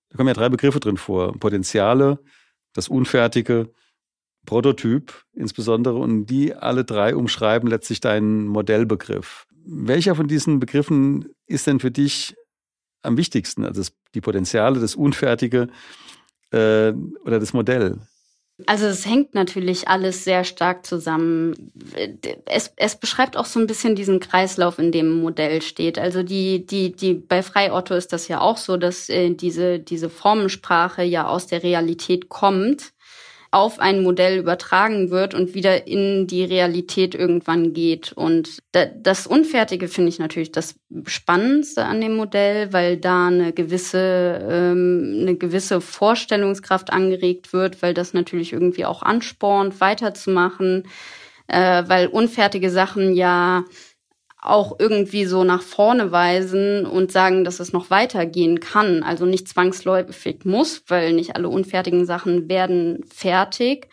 Da 0.08 0.16
kommen 0.16 0.28
ja 0.28 0.34
drei 0.34 0.48
Begriffe 0.48 0.80
drin 0.80 0.96
vor. 0.96 1.38
Potenziale, 1.38 2.20
das 2.72 2.88
Unfertige 2.88 3.70
Prototyp 4.44 5.24
insbesondere 5.34 5.96
und 5.96 6.26
die 6.26 6.54
alle 6.54 6.84
drei 6.84 7.14
umschreiben 7.16 7.68
letztlich 7.68 8.00
deinen 8.00 8.46
Modellbegriff. 8.46 9.46
Welcher 9.66 10.14
von 10.14 10.28
diesen 10.28 10.60
Begriffen 10.60 11.28
ist 11.46 11.66
denn 11.66 11.80
für 11.80 11.90
dich 11.90 12.34
am 13.02 13.16
wichtigsten? 13.16 13.64
Also 13.64 13.80
das, 13.80 13.92
die 14.14 14.20
Potenziale, 14.20 14.80
das 14.80 14.94
Unfertige 14.94 15.68
äh, 16.50 16.92
oder 17.24 17.40
das 17.40 17.52
Modell? 17.52 17.98
Also 18.66 18.86
es 18.86 19.04
hängt 19.04 19.34
natürlich 19.34 19.88
alles 19.88 20.22
sehr 20.22 20.44
stark 20.44 20.86
zusammen. 20.86 21.72
Es, 22.46 22.72
es 22.76 22.94
beschreibt 22.94 23.36
auch 23.36 23.46
so 23.46 23.58
ein 23.58 23.66
bisschen 23.66 23.96
diesen 23.96 24.20
Kreislauf, 24.20 24.78
in 24.78 24.92
dem 24.92 25.20
Modell 25.20 25.60
steht. 25.60 25.98
Also 25.98 26.22
die, 26.22 26.64
die, 26.64 26.92
die, 26.92 27.14
bei 27.14 27.42
Frei 27.42 27.72
Otto 27.72 27.94
ist 27.94 28.12
das 28.12 28.28
ja 28.28 28.40
auch 28.40 28.56
so, 28.56 28.76
dass 28.76 29.08
äh, 29.08 29.30
diese, 29.30 29.80
diese 29.80 30.08
Formensprache 30.08 31.02
ja 31.02 31.26
aus 31.26 31.48
der 31.48 31.64
Realität 31.64 32.28
kommt 32.28 32.93
auf 33.54 33.78
ein 33.78 34.02
Modell 34.02 34.38
übertragen 34.38 35.10
wird 35.10 35.32
und 35.32 35.54
wieder 35.54 35.86
in 35.86 36.26
die 36.26 36.42
Realität 36.42 37.14
irgendwann 37.14 37.72
geht. 37.72 38.12
Und 38.12 38.58
das 38.72 39.28
Unfertige 39.28 39.86
finde 39.86 40.08
ich 40.08 40.18
natürlich 40.18 40.50
das 40.50 40.74
Spannendste 41.06 41.84
an 41.84 42.00
dem 42.00 42.16
Modell, 42.16 42.72
weil 42.72 42.96
da 42.96 43.28
eine 43.28 43.52
gewisse, 43.52 44.44
ähm, 44.50 45.18
eine 45.20 45.36
gewisse 45.36 45.80
Vorstellungskraft 45.80 46.92
angeregt 46.92 47.52
wird, 47.52 47.80
weil 47.80 47.94
das 47.94 48.12
natürlich 48.12 48.52
irgendwie 48.52 48.84
auch 48.86 49.02
anspornt, 49.02 49.80
weiterzumachen, 49.80 50.88
äh, 51.46 51.84
weil 51.86 52.08
unfertige 52.08 52.70
Sachen 52.70 53.14
ja 53.14 53.64
auch 54.44 54.76
irgendwie 54.78 55.24
so 55.24 55.42
nach 55.42 55.62
vorne 55.62 56.12
weisen 56.12 56.84
und 56.84 57.10
sagen, 57.10 57.44
dass 57.44 57.60
es 57.60 57.72
noch 57.72 57.88
weitergehen 57.88 58.60
kann. 58.60 59.02
Also 59.02 59.24
nicht 59.24 59.48
zwangsläufig 59.48 60.44
muss, 60.44 60.84
weil 60.88 61.14
nicht 61.14 61.34
alle 61.34 61.48
unfertigen 61.48 62.04
Sachen 62.04 62.48
werden 62.48 63.04
fertig. 63.08 63.88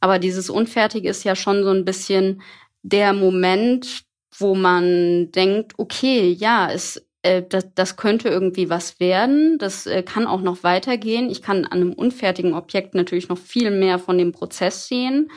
Aber 0.00 0.20
dieses 0.20 0.48
Unfertig 0.48 1.04
ist 1.04 1.24
ja 1.24 1.34
schon 1.34 1.64
so 1.64 1.70
ein 1.70 1.84
bisschen 1.84 2.40
der 2.82 3.12
Moment, 3.12 4.04
wo 4.38 4.54
man 4.54 5.32
denkt, 5.32 5.72
okay, 5.76 6.30
ja, 6.30 6.70
es, 6.70 7.04
äh, 7.22 7.42
das, 7.42 7.74
das 7.74 7.96
könnte 7.96 8.28
irgendwie 8.28 8.70
was 8.70 9.00
werden, 9.00 9.58
das 9.58 9.86
äh, 9.86 10.04
kann 10.04 10.28
auch 10.28 10.40
noch 10.40 10.62
weitergehen. 10.62 11.28
Ich 11.30 11.42
kann 11.42 11.64
an 11.64 11.80
einem 11.80 11.92
unfertigen 11.92 12.54
Objekt 12.54 12.94
natürlich 12.94 13.28
noch 13.28 13.38
viel 13.38 13.72
mehr 13.72 13.98
von 13.98 14.18
dem 14.18 14.30
Prozess 14.30 14.86
sehen. 14.86 15.30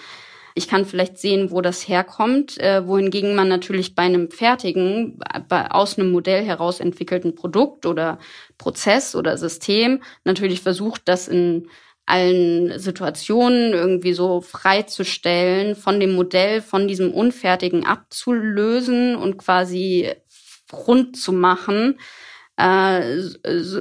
Ich 0.59 0.67
kann 0.67 0.83
vielleicht 0.83 1.17
sehen, 1.17 1.51
wo 1.51 1.61
das 1.61 1.87
herkommt, 1.87 2.57
äh, 2.57 2.85
wohingegen 2.85 3.33
man 3.33 3.47
natürlich 3.47 3.95
bei 3.95 4.03
einem 4.03 4.29
fertigen, 4.29 5.17
bei, 5.47 5.71
aus 5.71 5.97
einem 5.97 6.11
Modell 6.11 6.43
heraus 6.43 6.81
entwickelten 6.81 7.33
Produkt 7.33 7.85
oder 7.85 8.19
Prozess 8.57 9.15
oder 9.15 9.37
System 9.37 10.03
natürlich 10.25 10.59
versucht, 10.59 11.03
das 11.05 11.29
in 11.29 11.69
allen 12.05 12.77
Situationen 12.77 13.71
irgendwie 13.71 14.11
so 14.11 14.41
freizustellen, 14.41 15.77
von 15.77 15.97
dem 16.01 16.11
Modell, 16.11 16.61
von 16.61 16.89
diesem 16.89 17.13
Unfertigen 17.13 17.85
abzulösen 17.85 19.15
und 19.15 19.37
quasi 19.37 20.09
rund 20.73 21.15
zu 21.15 21.31
machen, 21.31 21.97
äh, 22.59 23.21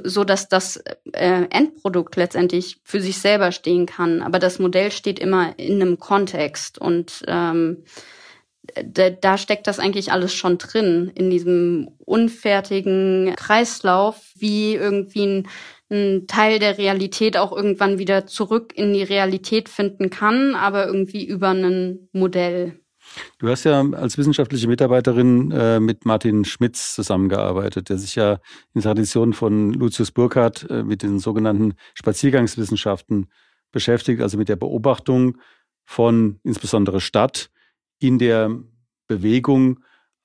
so 0.04 0.22
dass 0.22 0.48
das 0.48 0.76
äh, 1.12 1.46
Endprodukt 1.50 2.14
letztendlich 2.14 2.80
für 2.84 3.00
sich 3.00 3.18
selber 3.18 3.50
stehen 3.50 3.86
kann. 3.86 4.22
Aber 4.22 4.38
das 4.38 4.60
Modell 4.60 4.92
steht 4.92 5.18
immer 5.18 5.58
in 5.58 5.82
einem 5.82 5.98
Kontext 5.98 6.78
und 6.78 7.24
ähm, 7.26 7.84
da, 8.84 9.38
steckt 9.38 9.66
das 9.66 9.80
eigentlich 9.80 10.12
alles 10.12 10.32
schon 10.34 10.58
drin 10.58 11.10
in 11.14 11.30
diesem 11.30 11.88
unfertigen 12.04 13.34
Kreislauf, 13.36 14.20
wie 14.36 14.74
irgendwie 14.74 15.26
ein, 15.26 15.48
ein 15.90 16.26
Teil 16.28 16.58
der 16.58 16.78
Realität 16.78 17.36
auch 17.36 17.50
irgendwann 17.50 17.98
wieder 17.98 18.26
zurück 18.26 18.72
in 18.76 18.92
die 18.92 19.02
Realität 19.02 19.68
finden 19.68 20.10
kann, 20.10 20.54
aber 20.54 20.86
irgendwie 20.86 21.26
über 21.26 21.48
ein 21.48 22.08
Modell. 22.12 22.78
Du 23.38 23.48
hast 23.48 23.64
ja 23.64 23.80
als 23.92 24.18
wissenschaftliche 24.18 24.68
Mitarbeiterin 24.68 25.50
äh, 25.50 25.80
mit 25.80 26.04
Martin 26.04 26.44
Schmitz 26.44 26.94
zusammengearbeitet, 26.94 27.88
der 27.88 27.98
sich 27.98 28.14
ja 28.14 28.40
in 28.74 28.82
Tradition 28.82 29.32
von 29.32 29.72
Lucius 29.72 30.10
Burkhardt 30.10 30.68
äh, 30.70 30.82
mit 30.82 31.02
den 31.02 31.18
sogenannten 31.18 31.74
Spaziergangswissenschaften 31.94 33.26
beschäftigt, 33.70 34.22
also 34.22 34.38
mit 34.38 34.48
der 34.48 34.56
Beobachtung 34.56 35.38
von 35.84 36.40
insbesondere 36.42 37.00
Stadt 37.00 37.50
in 37.98 38.18
der 38.18 38.50
Bewegung 39.06 39.80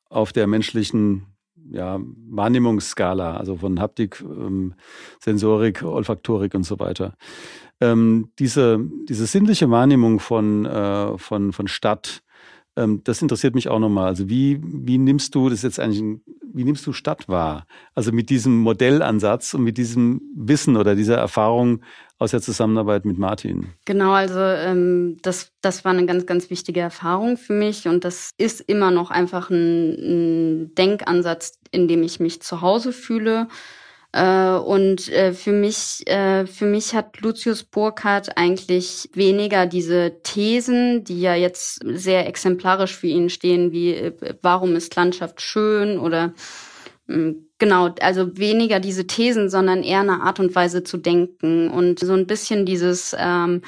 auf 0.09 0.33
der 0.33 0.47
menschlichen 0.47 1.33
ja, 1.69 1.99
Wahrnehmungsskala, 2.29 3.37
also 3.37 3.57
von 3.57 3.79
Haptik, 3.79 4.21
ähm, 4.21 4.75
Sensorik, 5.19 5.83
Olfaktorik 5.83 6.53
und 6.53 6.63
so 6.63 6.79
weiter. 6.79 7.15
Ähm, 7.79 8.31
diese, 8.39 8.79
diese 9.09 9.25
sinnliche 9.25 9.69
Wahrnehmung 9.69 10.19
von, 10.19 10.65
äh, 10.65 11.17
von, 11.17 11.53
von 11.53 11.67
Stadt, 11.67 12.23
das 12.75 13.21
interessiert 13.21 13.53
mich 13.53 13.69
auch 13.69 13.79
nochmal. 13.79 14.07
Also 14.07 14.29
wie, 14.29 14.59
wie 14.63 14.97
nimmst 14.97 15.35
du 15.35 15.49
das 15.49 15.61
jetzt 15.61 15.79
eigentlich, 15.79 16.19
wie 16.53 16.63
nimmst 16.63 16.85
du 16.87 16.93
Stadt 16.93 17.29
wahr? 17.29 17.67
Also 17.93 18.11
mit 18.11 18.29
diesem 18.29 18.59
Modellansatz 18.59 19.53
und 19.53 19.63
mit 19.63 19.77
diesem 19.77 20.21
Wissen 20.35 20.75
oder 20.75 20.95
dieser 20.95 21.17
Erfahrung 21.17 21.81
aus 22.17 22.31
der 22.31 22.41
Zusammenarbeit 22.41 23.05
mit 23.05 23.17
Martin. 23.17 23.73
Genau, 23.85 24.11
also 24.11 24.39
ähm, 24.39 25.17
das, 25.21 25.51
das 25.61 25.85
war 25.85 25.91
eine 25.91 26.05
ganz, 26.05 26.25
ganz 26.25 26.49
wichtige 26.49 26.79
Erfahrung 26.79 27.37
für 27.37 27.53
mich 27.53 27.87
und 27.87 28.05
das 28.05 28.31
ist 28.37 28.61
immer 28.61 28.91
noch 28.91 29.11
einfach 29.11 29.49
ein, 29.49 29.93
ein 30.69 30.75
Denkansatz, 30.75 31.59
in 31.71 31.87
dem 31.87 32.01
ich 32.01 32.19
mich 32.19 32.41
zu 32.41 32.61
Hause 32.61 32.93
fühle. 32.93 33.47
Äh, 34.13 34.57
und 34.57 35.09
äh, 35.09 35.33
für 35.33 35.51
mich, 35.51 36.07
äh, 36.07 36.45
für 36.45 36.65
mich 36.65 36.93
hat 36.93 37.19
Lucius 37.21 37.63
Burkhardt 37.63 38.37
eigentlich 38.37 39.09
weniger 39.13 39.65
diese 39.65 40.21
Thesen, 40.21 41.03
die 41.03 41.19
ja 41.19 41.33
jetzt 41.33 41.79
sehr 41.83 42.27
exemplarisch 42.27 42.95
für 42.95 43.07
ihn 43.07 43.29
stehen, 43.29 43.71
wie 43.71 44.11
warum 44.43 44.75
ist 44.75 44.95
Landschaft 44.95 45.41
schön 45.41 45.97
oder 45.99 46.33
hm, 47.07 47.47
Genau, 47.59 47.89
also 48.01 48.37
weniger 48.37 48.81
diese 48.81 49.07
Thesen, 49.07 49.49
sondern 49.49 49.83
eher 49.83 50.01
eine 50.01 50.21
Art 50.21 50.39
und 50.41 50.53
Weise 50.53 50.83
zu 50.83 50.97
denken 50.97 51.69
und 51.69 51.99
so 51.99 52.11
ein 52.11 52.27
bisschen 52.27 52.65
dieses 52.65 53.15
ähm, 53.17 53.61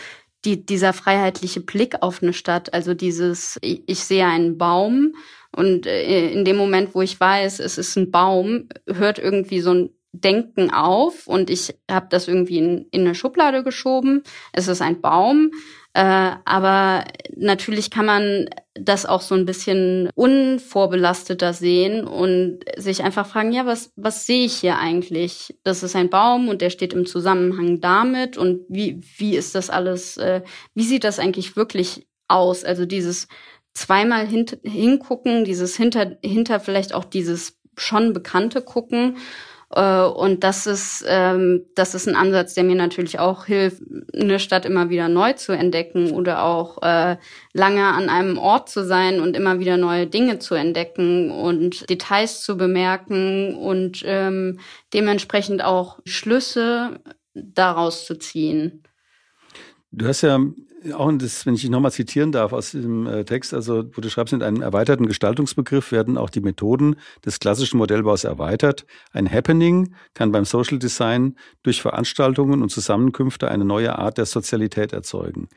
die, 0.43 0.65
dieser 0.65 0.91
freiheitliche 0.91 1.61
Blick 1.61 2.01
auf 2.01 2.21
eine 2.21 2.33
Stadt, 2.33 2.73
also 2.73 2.93
dieses 2.93 3.57
ich, 3.61 3.83
ich 3.87 3.99
sehe 4.03 4.25
einen 4.25 4.57
Baum 4.57 5.15
und 5.55 5.85
in 5.85 6.43
dem 6.43 6.57
Moment, 6.57 6.93
wo 6.93 7.01
ich 7.01 7.17
weiß, 7.17 7.59
es 7.61 7.77
ist 7.77 7.95
ein 7.95 8.11
Baum, 8.11 8.67
hört 8.85 9.17
irgendwie 9.17 9.61
so 9.61 9.73
ein 9.73 9.89
Denken 10.21 10.71
auf 10.71 11.27
und 11.27 11.49
ich 11.49 11.75
habe 11.89 12.07
das 12.09 12.27
irgendwie 12.27 12.57
in, 12.57 12.87
in 12.91 13.01
eine 13.01 13.15
Schublade 13.15 13.63
geschoben. 13.63 14.23
Es 14.53 14.67
ist 14.67 14.81
ein 14.81 15.01
Baum, 15.01 15.51
äh, 15.93 16.31
aber 16.43 17.05
natürlich 17.35 17.89
kann 17.89 18.05
man 18.05 18.49
das 18.73 19.05
auch 19.05 19.21
so 19.21 19.33
ein 19.33 19.45
bisschen 19.45 20.09
unvorbelasteter 20.13 21.53
sehen 21.53 22.03
und 22.05 22.59
sich 22.75 23.03
einfach 23.03 23.25
fragen, 23.25 23.53
ja, 23.53 23.65
was, 23.65 23.93
was 23.95 24.25
sehe 24.25 24.45
ich 24.45 24.55
hier 24.55 24.77
eigentlich? 24.77 25.57
Das 25.63 25.83
ist 25.83 25.95
ein 25.95 26.09
Baum 26.09 26.49
und 26.49 26.61
der 26.61 26.69
steht 26.69 26.93
im 26.93 27.05
Zusammenhang 27.05 27.79
damit 27.79 28.37
und 28.37 28.61
wie, 28.67 28.99
wie 29.17 29.37
ist 29.37 29.55
das 29.55 29.69
alles, 29.69 30.17
äh, 30.17 30.41
wie 30.73 30.83
sieht 30.83 31.05
das 31.05 31.19
eigentlich 31.19 31.55
wirklich 31.55 32.07
aus? 32.27 32.65
Also 32.65 32.85
dieses 32.85 33.29
zweimal 33.73 34.27
hin, 34.27 34.45
hingucken, 34.63 35.45
dieses 35.45 35.77
hinter, 35.77 36.17
hinter 36.23 36.59
vielleicht 36.59 36.93
auch 36.93 37.05
dieses 37.05 37.57
schon 37.77 38.11
Bekannte 38.13 38.61
gucken 38.61 39.17
und 39.81 40.43
das 40.45 40.67
ist, 40.67 41.03
ähm, 41.05 41.65
das 41.75 41.95
ist 41.95 42.07
ein 42.07 42.15
Ansatz, 42.15 42.53
der 42.53 42.63
mir 42.63 42.75
natürlich 42.75 43.19
auch 43.19 43.45
hilft, 43.45 43.81
eine 44.13 44.39
Stadt 44.39 44.65
immer 44.65 44.89
wieder 44.89 45.09
neu 45.09 45.33
zu 45.33 45.51
entdecken 45.51 46.11
oder 46.11 46.43
auch 46.43 46.81
äh, 46.81 47.17
lange 47.53 47.83
an 47.83 48.09
einem 48.09 48.37
Ort 48.37 48.69
zu 48.69 48.85
sein 48.85 49.19
und 49.19 49.35
immer 49.35 49.59
wieder 49.59 49.75
neue 49.75 50.07
Dinge 50.07 50.39
zu 50.39 50.55
entdecken 50.55 51.29
und 51.29 51.89
Details 51.89 52.41
zu 52.41 52.55
bemerken 52.55 53.55
und 53.55 54.01
ähm, 54.05 54.59
dementsprechend 54.93 55.61
auch 55.63 55.99
Schlüsse 56.05 57.01
daraus 57.33 58.05
zu 58.05 58.17
ziehen. 58.17 58.83
Du 59.97 60.05
hast 60.07 60.23
ja 60.23 60.37
auch 60.93 61.11
das, 61.13 61.45
wenn 61.45 61.55
ich 61.55 61.61
dich 61.61 61.69
nochmal 61.69 61.91
zitieren 61.91 62.33
darf 62.33 62.51
aus 62.51 62.71
diesem 62.71 63.07
äh, 63.07 63.23
Text, 63.23 63.53
also 63.53 63.85
wo 63.93 64.01
du 64.01 64.09
schreibst, 64.09 64.33
mit 64.33 64.43
einem 64.43 64.61
erweiterten 64.61 65.07
Gestaltungsbegriff 65.07 65.93
werden 65.93 66.17
auch 66.17 66.29
die 66.29 66.41
Methoden 66.41 66.97
des 67.25 67.39
klassischen 67.39 67.77
Modellbaus 67.77 68.25
erweitert. 68.25 68.85
Ein 69.13 69.31
Happening 69.31 69.95
kann 70.13 70.33
beim 70.33 70.43
Social 70.43 70.77
Design 70.77 71.37
durch 71.63 71.81
Veranstaltungen 71.81 72.61
und 72.61 72.69
Zusammenkünfte 72.69 73.47
eine 73.49 73.63
neue 73.63 73.97
Art 73.97 74.17
der 74.17 74.25
Sozialität 74.25 74.91
erzeugen. 74.91 75.47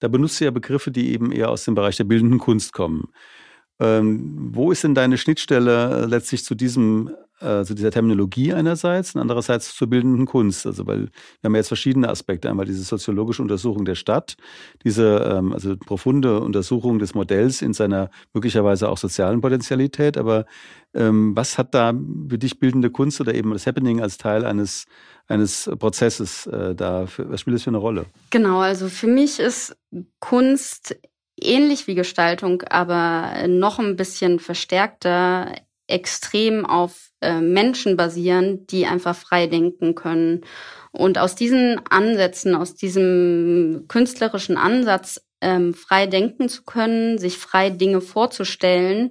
Da 0.00 0.08
benutzt 0.08 0.40
du 0.40 0.46
ja 0.46 0.50
Begriffe, 0.50 0.90
die 0.90 1.12
eben 1.12 1.30
eher 1.30 1.50
aus 1.50 1.64
dem 1.64 1.74
Bereich 1.74 1.96
der 1.98 2.04
bildenden 2.04 2.38
Kunst 2.38 2.72
kommen. 2.72 3.12
Ähm, 3.78 4.50
wo 4.54 4.72
ist 4.72 4.84
denn 4.84 4.94
deine 4.94 5.18
Schnittstelle 5.18 6.06
letztlich 6.06 6.44
zu 6.44 6.54
diesem 6.54 7.10
äh, 7.42 7.64
zu 7.64 7.74
dieser 7.74 7.90
Terminologie 7.90 8.52
einerseits 8.52 9.14
und 9.14 9.20
andererseits 9.20 9.74
zur 9.74 9.88
bildenden 9.88 10.26
Kunst. 10.26 10.66
Also 10.66 10.86
weil 10.86 11.06
wir 11.06 11.10
haben 11.44 11.54
jetzt 11.54 11.68
verschiedene 11.68 12.08
Aspekte. 12.08 12.48
Einmal 12.48 12.66
diese 12.66 12.82
soziologische 12.82 13.42
Untersuchung 13.42 13.84
der 13.84 13.94
Stadt, 13.94 14.36
diese 14.84 15.16
ähm, 15.18 15.52
also 15.52 15.76
profunde 15.76 16.40
Untersuchung 16.40 16.98
des 16.98 17.14
Modells 17.14 17.62
in 17.62 17.72
seiner 17.72 18.10
möglicherweise 18.32 18.88
auch 18.88 18.98
sozialen 18.98 19.40
Potentialität. 19.40 20.16
Aber 20.16 20.46
ähm, 20.94 21.34
was 21.34 21.58
hat 21.58 21.74
da 21.74 21.92
für 22.28 22.38
dich 22.38 22.58
bildende 22.58 22.90
Kunst 22.90 23.20
oder 23.20 23.34
eben 23.34 23.52
das 23.52 23.66
Happening 23.66 24.00
als 24.00 24.18
Teil 24.18 24.44
eines 24.44 24.86
eines 25.28 25.70
Prozesses 25.78 26.46
äh, 26.46 26.74
da? 26.74 27.06
Für, 27.06 27.30
was 27.30 27.40
spielt 27.40 27.56
das 27.56 27.62
für 27.62 27.70
eine 27.70 27.78
Rolle? 27.78 28.06
Genau, 28.30 28.60
also 28.60 28.88
für 28.88 29.06
mich 29.06 29.40
ist 29.40 29.76
Kunst 30.20 30.96
ähnlich 31.40 31.86
wie 31.86 31.94
Gestaltung, 31.94 32.62
aber 32.62 33.46
noch 33.48 33.78
ein 33.78 33.96
bisschen 33.96 34.38
verstärkter 34.38 35.54
extrem 35.86 36.64
auf 36.66 37.10
äh, 37.20 37.40
Menschen 37.40 37.96
basieren, 37.96 38.66
die 38.66 38.86
einfach 38.86 39.16
frei 39.16 39.46
denken 39.46 39.94
können. 39.94 40.42
Und 40.92 41.18
aus 41.18 41.34
diesen 41.34 41.80
Ansätzen, 41.88 42.54
aus 42.54 42.74
diesem 42.74 43.86
künstlerischen 43.88 44.56
Ansatz, 44.56 45.20
ähm, 45.40 45.74
frei 45.74 46.06
denken 46.06 46.48
zu 46.48 46.62
können, 46.62 47.18
sich 47.18 47.38
frei 47.38 47.70
Dinge 47.70 48.00
vorzustellen, 48.00 49.10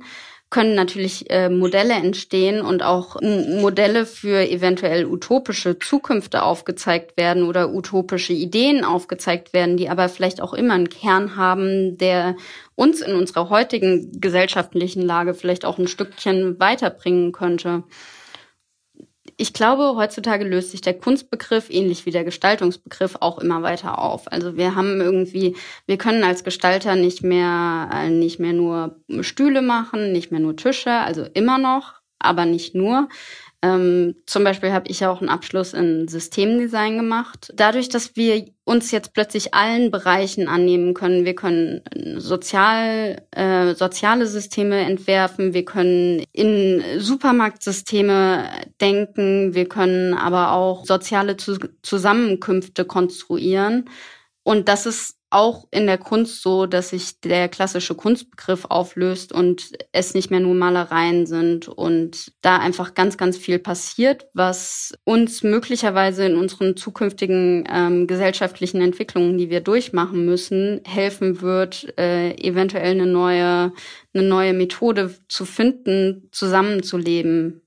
können 0.52 0.76
natürlich 0.76 1.30
äh, 1.30 1.50
Modelle 1.50 1.94
entstehen 1.94 2.62
und 2.62 2.84
auch 2.84 3.22
Modelle 3.22 4.06
für 4.06 4.50
eventuell 4.50 5.06
utopische 5.06 5.80
Zukünfte 5.80 6.44
aufgezeigt 6.44 7.16
werden 7.16 7.44
oder 7.44 7.74
utopische 7.74 8.34
Ideen 8.34 8.84
aufgezeigt 8.84 9.54
werden, 9.54 9.78
die 9.78 9.90
aber 9.90 10.10
vielleicht 10.10 10.42
auch 10.42 10.54
immer 10.54 10.74
einen 10.74 10.90
Kern 10.90 11.38
haben, 11.38 11.98
der 11.98 12.36
uns 12.82 13.02
in 13.02 13.16
unserer 13.16 13.50
heutigen 13.50 14.20
gesellschaftlichen 14.20 15.02
Lage 15.02 15.34
vielleicht 15.34 15.66
auch 15.66 15.78
ein 15.78 15.88
Stückchen 15.88 16.60
weiterbringen 16.60 17.32
könnte 17.32 17.84
ich 19.42 19.54
glaube, 19.54 19.96
heutzutage 19.96 20.44
löst 20.44 20.70
sich 20.70 20.82
der 20.82 20.94
Kunstbegriff 20.94 21.72
ähnlich 21.72 22.06
wie 22.06 22.12
der 22.12 22.24
Gestaltungsbegriff 22.24 23.18
auch 23.22 23.40
immer 23.40 23.64
weiter 23.64 23.98
auf. 23.98 24.32
Also 24.32 24.56
wir 24.56 24.76
haben 24.76 25.02
irgendwie, 25.02 25.56
wir 25.88 25.98
können 25.98 26.24
als 26.24 26.44
Gestalter 26.44 26.96
nicht 26.96 27.24
mehr, 27.24 27.90
äh, 27.92 28.10
nicht 28.10 28.40
mehr 28.40 28.54
nur 28.54 29.00
Stühle 29.22 29.64
machen, 29.64 30.12
nicht 30.12 30.32
mehr 30.32 30.42
nur 30.42 30.56
Tische, 30.56 30.92
also 30.92 31.26
immer 31.34 31.58
noch, 31.58 31.96
aber 32.20 32.46
nicht 32.46 32.76
nur. 32.76 33.10
Ähm, 33.64 34.16
zum 34.26 34.44
Beispiel 34.44 34.72
habe 34.72 34.90
ich 34.90 35.06
auch 35.06 35.20
einen 35.20 35.30
Abschluss 35.30 35.74
in 35.74 36.08
Systemdesign 36.08 36.98
gemacht. 36.98 37.54
Dadurch, 37.56 37.90
dass 37.90 38.16
wir 38.16 38.46
uns 38.64 38.90
jetzt 38.90 39.14
plötzlich 39.14 39.54
allen 39.54 39.92
Bereichen 39.92 40.48
annehmen 40.48 40.96
können, 40.96 41.26
wir 41.26 41.36
können 41.36 41.82
sozial, 42.18 43.22
äh, 43.32 43.76
soziale 43.76 44.26
Systeme 44.26 44.80
entwerfen, 44.80 45.54
wir 45.54 45.64
können 45.64 46.24
in 46.32 46.84
Supermarktsysteme 46.98 48.50
denken, 48.80 49.54
wir 49.54 49.70
können 49.70 50.16
aber 50.16 50.54
auch 50.54 50.86
soziale 50.86 51.38
Zusammenkünfte 51.38 52.86
konstruieren. 52.86 53.90
Und 54.44 54.70
das 54.70 54.88
ist 54.88 55.21
auch 55.32 55.68
in 55.72 55.88
der 55.88 55.98
Kunst 55.98 56.42
so, 56.42 56.66
dass 56.66 56.90
sich 56.90 57.22
der 57.22 57.50
klassische 57.50 57.96
Kunstbegriff 57.96 58.66
auflöst 58.66 59.32
und 59.32 59.72
es 59.92 60.14
nicht 60.14 60.30
mehr 60.30 60.40
nur 60.42 60.54
Malereien 60.54 61.26
sind 61.26 61.68
und 61.68 62.34
da 62.42 62.58
einfach 62.58 62.94
ganz, 62.94 63.18
ganz 63.18 63.38
viel 63.38 63.58
passiert, 63.58 64.28
was 64.34 64.94
uns 65.06 65.42
möglicherweise 65.44 66.26
in 66.26 66.36
unseren 66.36 66.76
zukünftigen 66.76 67.64
ähm, 67.72 68.08
gesellschaftlichen 68.08 68.82
Entwicklungen, 68.82 69.38
die 69.38 69.50
wir 69.50 69.62
durchmachen 69.62 70.26
müssen, 70.26 70.82
helfen 70.86 71.42
wird, 71.42 71.98
äh, 71.98 72.36
eventuell 72.36 72.92
eine 72.92 73.08
neue, 73.08 73.74
eine 74.14 74.24
neue 74.24 74.54
Methode 74.54 75.16
zu 75.30 75.46
finden, 75.46 76.28
zusammenzuleben 76.32 77.62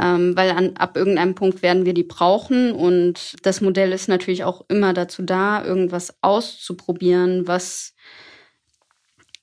ähm, 0.00 0.36
weil 0.36 0.50
an, 0.50 0.76
ab 0.76 0.96
irgendeinem 0.96 1.34
Punkt 1.34 1.62
werden 1.62 1.84
wir 1.84 1.94
die 1.94 2.04
brauchen 2.04 2.72
und 2.72 3.36
das 3.42 3.60
Modell 3.60 3.92
ist 3.92 4.08
natürlich 4.08 4.44
auch 4.44 4.64
immer 4.68 4.92
dazu 4.94 5.22
da, 5.22 5.64
irgendwas 5.64 6.16
auszuprobieren, 6.22 7.46
was 7.46 7.94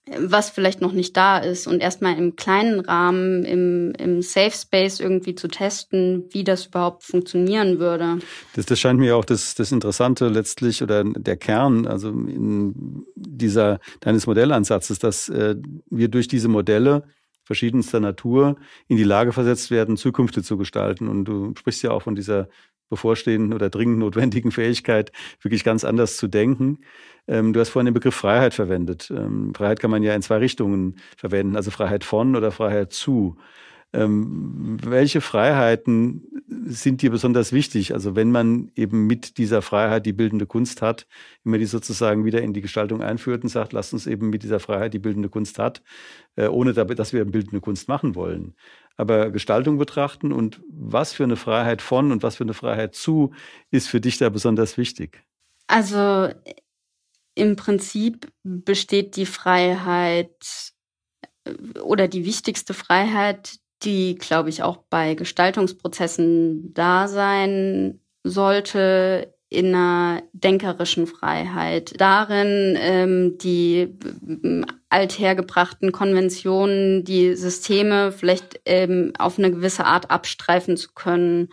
was 0.07 0.51
vielleicht 0.51 0.81
noch 0.81 0.91
nicht 0.91 1.17
da 1.17 1.39
ist 1.39 1.65
und 1.65 1.79
erstmal 1.79 2.17
im 2.17 2.35
kleinen 2.35 2.79
Rahmen, 2.79 3.43
im, 3.43 3.93
im 3.97 4.21
Safe 4.21 4.51
Space 4.51 4.99
irgendwie 4.99 5.33
zu 5.33 5.47
testen, 5.47 6.25
wie 6.29 6.43
das 6.43 6.67
überhaupt 6.67 7.03
funktionieren 7.03 7.79
würde. 7.79 8.19
Das, 8.55 8.67
das 8.67 8.79
scheint 8.79 8.99
mir 8.99 9.15
auch 9.15 9.25
das, 9.25 9.55
das 9.55 9.71
Interessante 9.71 10.27
letztlich 10.27 10.83
oder 10.83 11.03
der 11.03 11.37
Kern, 11.37 11.87
also 11.87 12.09
in 12.09 13.03
dieser 13.15 13.79
deines 14.01 14.27
Modellansatzes, 14.27 14.99
dass 14.99 15.27
äh, 15.29 15.55
wir 15.89 16.07
durch 16.07 16.27
diese 16.27 16.49
Modelle 16.49 17.03
verschiedenster 17.45 17.99
Natur 18.01 18.57
in 18.87 18.97
die 18.97 19.03
Lage 19.03 19.31
versetzt 19.31 19.71
werden, 19.71 19.95
Zukünfte 19.95 20.43
zu 20.43 20.57
gestalten. 20.57 21.07
Und 21.07 21.25
du 21.25 21.53
sprichst 21.55 21.83
ja 21.83 21.91
auch 21.91 22.01
von 22.01 22.15
dieser 22.15 22.49
bevorstehenden 22.89 23.53
oder 23.53 23.69
dringend 23.69 23.99
notwendigen 23.99 24.51
Fähigkeit, 24.51 25.11
wirklich 25.41 25.63
ganz 25.63 25.83
anders 25.83 26.17
zu 26.17 26.27
denken. 26.27 26.79
Ähm, 27.27 27.53
du 27.53 27.59
hast 27.59 27.69
vorhin 27.69 27.85
den 27.85 27.93
Begriff 27.93 28.15
Freiheit 28.15 28.53
verwendet. 28.53 29.11
Ähm, 29.15 29.53
Freiheit 29.55 29.79
kann 29.79 29.91
man 29.91 30.03
ja 30.03 30.13
in 30.13 30.21
zwei 30.21 30.37
Richtungen 30.37 30.97
verwenden, 31.17 31.55
also 31.55 31.71
Freiheit 31.71 32.03
von 32.03 32.35
oder 32.35 32.51
Freiheit 32.51 32.93
zu. 32.93 33.37
Ähm, 33.95 34.77
welche 34.83 35.21
Freiheiten 35.21 36.43
sind 36.65 37.01
dir 37.01 37.11
besonders 37.11 37.53
wichtig? 37.53 37.93
Also 37.93 38.17
wenn 38.17 38.29
man 38.29 38.69
eben 38.75 39.07
mit 39.07 39.37
dieser 39.37 39.61
Freiheit 39.61 40.05
die 40.05 40.11
bildende 40.11 40.45
Kunst 40.45 40.81
hat, 40.81 41.07
wenn 41.43 41.51
man 41.51 41.59
die 41.61 41.65
sozusagen 41.65 42.25
wieder 42.25 42.41
in 42.41 42.51
die 42.51 42.59
Gestaltung 42.59 43.01
einführt 43.01 43.43
und 43.43 43.49
sagt, 43.49 43.71
lasst 43.71 43.93
uns 43.93 44.05
eben 44.05 44.29
mit 44.29 44.43
dieser 44.43 44.59
Freiheit 44.59 44.93
die 44.93 44.99
bildende 44.99 45.29
Kunst 45.29 45.59
hat, 45.59 45.81
äh, 46.35 46.47
ohne 46.47 46.73
dass 46.73 47.13
wir 47.13 47.23
bildende 47.23 47.61
Kunst 47.61 47.87
machen 47.87 48.15
wollen. 48.15 48.55
Aber 48.97 49.31
Gestaltung 49.31 49.77
betrachten 49.77 50.33
und 50.33 50.61
was 50.67 51.13
für 51.13 51.23
eine 51.23 51.37
Freiheit 51.37 51.81
von 51.81 52.11
und 52.11 52.21
was 52.21 52.35
für 52.35 52.43
eine 52.43 52.53
Freiheit 52.53 52.95
zu 52.95 53.33
ist 53.71 53.87
für 53.87 54.01
dich 54.01 54.17
da 54.17 54.27
besonders 54.27 54.77
wichtig? 54.77 55.23
Also 55.67 56.29
im 57.33 57.55
Prinzip 57.55 58.29
besteht 58.43 59.15
die 59.15 59.25
Freiheit 59.25 60.73
äh, 61.45 61.79
oder 61.79 62.09
die 62.09 62.25
wichtigste 62.25 62.73
Freiheit, 62.73 63.59
die, 63.85 64.15
glaube 64.15 64.49
ich, 64.49 64.63
auch 64.63 64.77
bei 64.89 65.13
Gestaltungsprozessen 65.15 66.73
da 66.73 67.07
sein 67.07 67.99
sollte, 68.23 69.35
in 69.49 69.73
einer 69.73 70.23
denkerischen 70.33 71.07
Freiheit. 71.07 71.93
Darin 71.99 72.77
ähm, 72.79 73.37
die 73.37 73.95
ähm, 74.27 74.65
althergebrachten 74.89 75.91
Konventionen, 75.91 77.03
die 77.03 77.35
Systeme 77.35 78.11
vielleicht 78.11 78.59
ähm, 78.65 79.13
auf 79.17 79.37
eine 79.37 79.51
gewisse 79.51 79.85
Art 79.85 80.11
abstreifen 80.11 80.77
zu 80.77 80.89
können. 80.93 81.49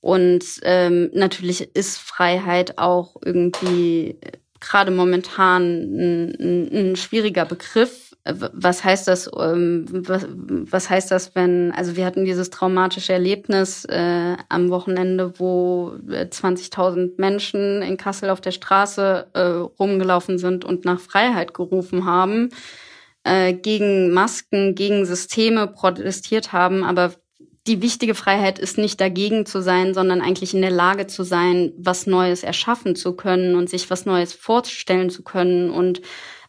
Und 0.00 0.44
ähm, 0.62 1.10
natürlich 1.14 1.74
ist 1.74 1.98
Freiheit 1.98 2.78
auch 2.78 3.16
irgendwie 3.24 4.18
gerade 4.60 4.90
momentan 4.90 5.62
ein, 5.62 6.36
ein, 6.40 6.90
ein 6.90 6.96
schwieriger 6.96 7.44
Begriff, 7.44 8.03
was 8.24 8.82
heißt 8.82 9.06
das, 9.06 9.30
ähm, 9.38 9.84
was, 9.90 10.26
was 10.28 10.88
heißt 10.88 11.10
das, 11.10 11.34
wenn, 11.34 11.72
also 11.72 11.94
wir 11.94 12.06
hatten 12.06 12.24
dieses 12.24 12.48
traumatische 12.48 13.12
Erlebnis 13.12 13.84
äh, 13.84 14.36
am 14.48 14.70
Wochenende, 14.70 15.38
wo 15.38 15.92
20.000 16.08 16.96
äh, 16.96 17.10
Menschen 17.18 17.82
in 17.82 17.98
Kassel 17.98 18.30
auf 18.30 18.40
der 18.40 18.52
Straße 18.52 19.26
äh, 19.34 19.40
rumgelaufen 19.78 20.38
sind 20.38 20.64
und 20.64 20.86
nach 20.86 21.00
Freiheit 21.00 21.52
gerufen 21.52 22.06
haben, 22.06 22.48
äh, 23.24 23.52
gegen 23.52 24.12
Masken, 24.12 24.74
gegen 24.74 25.04
Systeme 25.04 25.66
protestiert 25.66 26.52
haben, 26.52 26.82
aber 26.82 27.12
die 27.66 27.82
wichtige 27.82 28.14
Freiheit 28.14 28.58
ist 28.58 28.76
nicht 28.76 29.00
dagegen 29.00 29.46
zu 29.46 29.62
sein, 29.62 29.94
sondern 29.94 30.20
eigentlich 30.20 30.54
in 30.54 30.60
der 30.60 30.70
Lage 30.70 31.06
zu 31.06 31.22
sein, 31.22 31.72
was 31.78 32.06
Neues 32.06 32.42
erschaffen 32.42 32.94
zu 32.94 33.14
können 33.14 33.54
und 33.54 33.70
sich 33.70 33.88
was 33.90 34.04
Neues 34.04 34.34
vorstellen 34.34 35.08
zu 35.08 35.22
können 35.22 35.70
und 35.70 36.02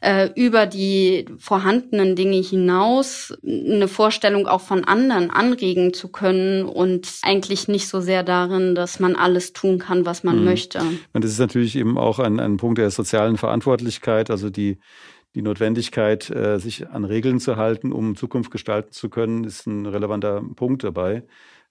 äh, 0.05 0.29
über 0.35 0.67
die 0.67 1.25
vorhandenen 1.39 2.15
Dinge 2.15 2.37
hinaus 2.37 3.35
eine 3.43 3.87
Vorstellung 3.87 4.47
auch 4.47 4.61
von 4.61 4.83
anderen 4.83 5.31
anregen 5.31 5.93
zu 5.93 6.09
können 6.09 6.65
und 6.65 7.09
eigentlich 7.23 7.67
nicht 7.67 7.87
so 7.87 8.01
sehr 8.01 8.21
darin, 8.21 8.75
dass 8.75 8.99
man 8.99 9.15
alles 9.15 9.53
tun 9.53 9.79
kann, 9.79 10.05
was 10.05 10.23
man 10.23 10.39
mhm. 10.39 10.45
möchte. 10.45 10.79
Und 11.13 11.23
das 11.23 11.31
ist 11.31 11.39
natürlich 11.39 11.75
eben 11.75 11.97
auch 11.97 12.19
ein, 12.19 12.39
ein 12.39 12.57
Punkt 12.57 12.77
der 12.77 12.91
sozialen 12.91 13.37
Verantwortlichkeit, 13.37 14.29
also 14.29 14.49
die 14.49 14.77
die 15.33 15.41
Notwendigkeit, 15.41 16.29
äh, 16.29 16.59
sich 16.59 16.87
an 16.87 17.03
Regeln 17.03 17.41
zu 17.41 17.57
halten, 17.57 17.91
um 17.91 18.15
Zukunft 18.15 18.51
gestalten 18.51 18.93
zu 18.93 19.09
können, 19.09 19.43
ist 19.43 19.67
ein 19.67 19.85
relevanter 19.85 20.41
Punkt 20.55 20.85
dabei. 20.85 21.23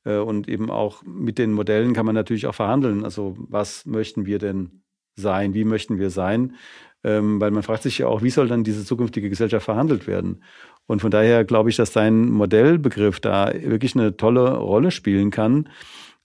Äh, 0.05 0.19
und 0.19 0.49
eben 0.49 0.71
auch 0.71 1.03
mit 1.03 1.39
den 1.39 1.53
Modellen 1.53 1.95
kann 1.95 2.05
man 2.05 2.15
natürlich 2.15 2.47
auch 2.47 2.55
verhandeln. 2.55 3.05
Also 3.05 3.37
was 3.39 3.87
möchten 3.87 4.27
wir 4.27 4.39
denn 4.39 4.83
sein? 5.17 5.55
Wie 5.55 5.65
möchten 5.65 5.99
wir 5.99 6.11
sein? 6.11 6.57
Ähm, 7.05 7.41
weil 7.41 7.51
man 7.51 7.63
fragt 7.63 7.83
sich 7.83 7.99
ja 7.99 8.07
auch, 8.07 8.23
wie 8.23 8.31
soll 8.31 8.49
dann 8.49 8.65
diese 8.65 8.85
zukünftige 8.85 9.29
Gesellschaft 9.29 9.65
verhandelt 9.65 10.07
werden? 10.07 10.43
Und 10.87 11.01
von 11.01 11.11
daher 11.11 11.45
glaube 11.45 11.71
ich, 11.71 11.77
dass 11.77 11.93
dein 11.93 12.31
Modellbegriff 12.31 13.21
da 13.21 13.53
wirklich 13.55 13.95
eine 13.95 14.17
tolle 14.17 14.57
Rolle 14.57 14.91
spielen 14.91 15.31
kann, 15.31 15.69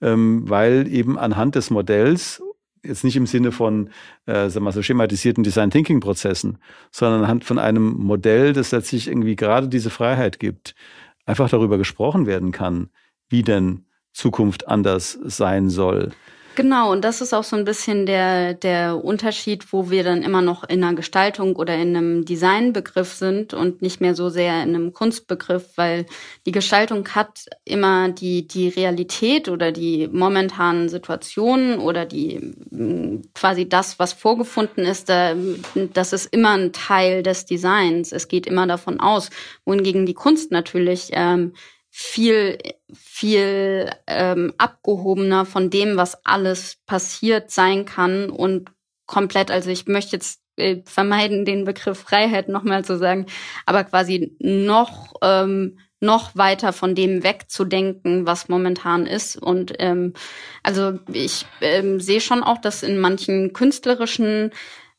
ähm, 0.02 0.50
weil 0.50 0.88
eben 0.88 1.20
anhand 1.20 1.56
des 1.56 1.70
Modells 1.70 2.42
jetzt 2.84 3.04
nicht 3.04 3.16
im 3.16 3.26
Sinne 3.26 3.52
von 3.52 3.90
äh, 4.26 4.50
sagen 4.50 4.66
wir 4.66 4.72
so 4.72 4.82
schematisierten 4.82 5.44
Design 5.44 5.70
Thinking 5.70 6.00
Prozessen, 6.00 6.60
sondern 6.92 7.24
anhand 7.24 7.44
von 7.44 7.60
einem 7.60 7.96
Modell, 7.98 8.54
das 8.54 8.72
letztlich 8.72 9.08
irgendwie 9.08 9.36
gerade 9.36 9.68
diese 9.68 9.90
Freiheit 9.90 10.40
gibt, 10.40 10.76
einfach 11.26 11.50
darüber 11.50 11.78
gesprochen 11.78 12.26
werden 12.26 12.52
kann, 12.52 12.90
wie 13.28 13.44
denn 13.44 13.86
Zukunft 14.14 14.68
anders 14.68 15.20
sein 15.24 15.70
soll. 15.70 16.12
Genau, 16.60 16.92
und 16.92 17.06
das 17.06 17.22
ist 17.22 17.34
auch 17.34 17.46
so 17.46 17.56
ein 17.56 17.64
bisschen 17.64 18.06
der, 18.06 18.54
der 18.54 19.02
Unterschied, 19.02 19.72
wo 19.72 19.90
wir 19.90 20.04
dann 20.04 20.24
immer 20.24 20.42
noch 20.42 20.66
in 20.66 20.84
einer 20.84 20.94
Gestaltung 20.94 21.56
oder 21.56 21.74
in 21.76 21.96
einem 21.96 22.26
Designbegriff 22.26 23.14
sind 23.14 23.54
und 23.54 23.82
nicht 23.82 24.02
mehr 24.02 24.14
so 24.14 24.28
sehr 24.28 24.62
in 24.64 24.76
einem 24.76 24.92
Kunstbegriff, 24.92 25.78
weil 25.78 26.06
die 26.46 26.52
Gestaltung 26.52 27.08
hat 27.16 27.46
immer 27.64 28.10
die, 28.10 28.46
die 28.46 28.68
Realität 28.68 29.48
oder 29.48 29.72
die 29.72 30.10
momentanen 30.10 30.90
Situationen 30.90 31.80
oder 31.80 32.06
die 32.06 32.52
quasi 33.34 33.70
das, 33.70 33.98
was 33.98 34.12
vorgefunden 34.12 34.84
ist, 34.84 35.08
das 35.08 36.12
ist 36.12 36.26
immer 36.34 36.58
ein 36.58 36.74
Teil 36.74 37.24
des 37.24 37.46
Designs. 37.46 38.12
Es 38.12 38.28
geht 38.28 38.46
immer 38.46 38.68
davon 38.68 39.00
aus, 39.00 39.30
wohingegen 39.64 40.06
die 40.06 40.14
Kunst 40.14 40.52
natürlich 40.52 41.12
ähm, 41.14 41.54
viel, 41.90 42.58
viel 42.94 43.90
ähm, 44.08 44.54
abgehobener 44.58 45.46
von 45.46 45.70
dem, 45.70 45.98
was 45.98 46.26
alles 46.26 46.78
passiert 46.86 47.52
sein 47.52 47.86
kann 47.86 48.30
und 48.30 48.72
komplett, 49.06 49.50
also 49.50 49.70
ich 49.72 49.88
möchte 49.88 50.16
jetzt 50.16 50.42
äh, 50.58 50.82
vermeiden, 50.86 51.46
den 51.46 51.66
Begriff 51.66 52.00
Freiheit 52.00 52.48
nochmal 52.48 52.86
zu 52.86 52.98
sagen, 52.98 53.26
aber 53.66 53.84
quasi 53.84 54.36
noch 54.40 55.14
ähm, 55.22 55.80
noch 56.02 56.36
weiter 56.36 56.72
von 56.72 56.96
dem 56.96 57.24
wegzudenken, 57.24 58.26
was 58.26 58.48
momentan 58.48 59.06
ist. 59.06 59.36
Und 59.36 59.74
ähm, 59.80 60.14
also 60.64 61.00
ich 61.12 61.46
ähm, 61.62 62.00
sehe 62.00 62.22
schon 62.22 62.44
auch, 62.44 62.60
dass 62.60 62.84
in 62.84 63.00
manchen 63.00 63.52
künstlerischen 63.54 64.52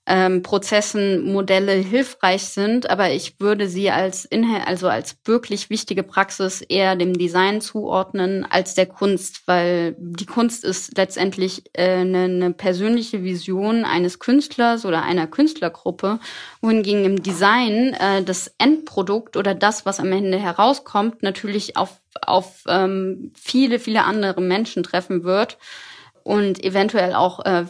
ähm, 0.07 0.43
Prozessen 0.43 1.31
Modelle 1.33 1.73
hilfreich 1.73 2.45
sind, 2.45 2.89
aber 2.91 3.11
ich 3.11 3.39
würde 3.39 3.69
sie 3.69 3.91
als 3.91 4.25
Inhalt, 4.25 4.67
also 4.67 4.89
als 4.89 5.17
wirklich 5.25 5.71
wichtige 5.71 6.03
Praxis 6.03 6.63
eher 6.63 6.97
dem 6.97 7.13
Design 7.13 7.61
zuordnen 7.61 8.47
als 8.49 8.75
der 8.75 8.87
Kunst, 8.87 9.43
weil 9.47 9.95
die 9.99 10.27
Kunst 10.27 10.65
ist 10.65 10.97
letztendlich 10.97 11.65
äh, 11.75 11.99
eine, 11.99 12.25
eine 12.25 12.51
persönliche 12.53 13.23
Vision 13.23 13.85
eines 13.85 14.19
Künstlers 14.19 14.85
oder 14.85 15.03
einer 15.03 15.27
Künstlergruppe, 15.27 16.19
wohingegen 16.61 17.05
im 17.05 17.23
Design 17.23 17.95
äh, 17.95 18.23
das 18.23 18.55
Endprodukt 18.59 19.37
oder 19.37 19.55
das, 19.55 19.87
was 19.87 20.01
am 20.01 20.13
Ende 20.13 20.39
herauskommt, 20.39 21.23
natürlich 21.23 21.77
auf 21.77 22.01
auf 22.23 22.65
ähm, 22.67 23.33
viele 23.37 23.79
viele 23.79 24.03
andere 24.03 24.41
Menschen 24.41 24.83
treffen 24.83 25.23
wird 25.23 25.59
und 26.23 26.63
eventuell 26.65 27.15
auch 27.15 27.45
äh, 27.45 27.65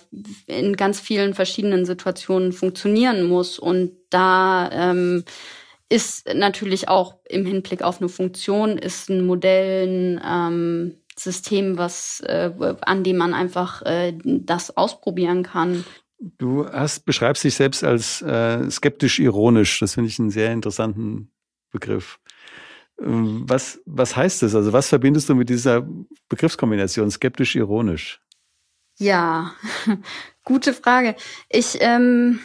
in 0.47 0.77
ganz 0.77 1.01
vielen 1.01 1.35
verschiedenen 1.35 1.85
Situationen 1.85 2.53
funktionieren 2.53 3.25
muss. 3.25 3.59
Und 3.59 3.93
da 4.11 4.71
ähm, 4.73 5.25
ist 5.89 6.33
natürlich 6.35 6.89
auch 6.89 7.17
im 7.29 7.45
Hinblick 7.45 7.83
auf 7.83 8.01
eine 8.01 8.09
Funktion, 8.09 8.79
ist 8.79 9.11
ein 9.11 9.27
Modell 9.27 10.19
ein 10.19 10.21
ähm, 10.25 10.95
System, 11.17 11.77
was, 11.79 12.21
äh, 12.21 12.51
an 12.83 13.05
dem 13.05 13.17
man 13.17 13.35
einfach 13.35 13.83
äh, 13.83 14.15
das 14.25 14.77
ausprobieren 14.77 15.43
kann. 15.43 15.85
Du 16.39 16.67
hast, 16.67 17.05
beschreibst 17.05 17.45
dich 17.45 17.55
selbst 17.55 17.83
als 17.83 18.23
äh, 18.23 18.71
skeptisch-ironisch. 18.71 19.81
Das 19.81 19.95
finde 19.95 20.09
ich 20.09 20.19
einen 20.19 20.31
sehr 20.31 20.53
interessanten 20.53 21.31
Begriff. 21.71 22.19
Ähm, 23.01 23.45
was, 23.47 23.81
was 23.87 24.17
heißt 24.17 24.43
das? 24.43 24.55
Also 24.55 24.73
was 24.73 24.89
verbindest 24.89 25.29
du 25.29 25.35
mit 25.35 25.49
dieser 25.49 25.87
Begriffskombination 26.29 27.11
skeptisch-ironisch? 27.11 28.21
Ja, 29.01 29.53
gute 30.45 30.75
Frage. 30.75 31.17
Ich, 31.49 31.79
ähm, 31.81 32.39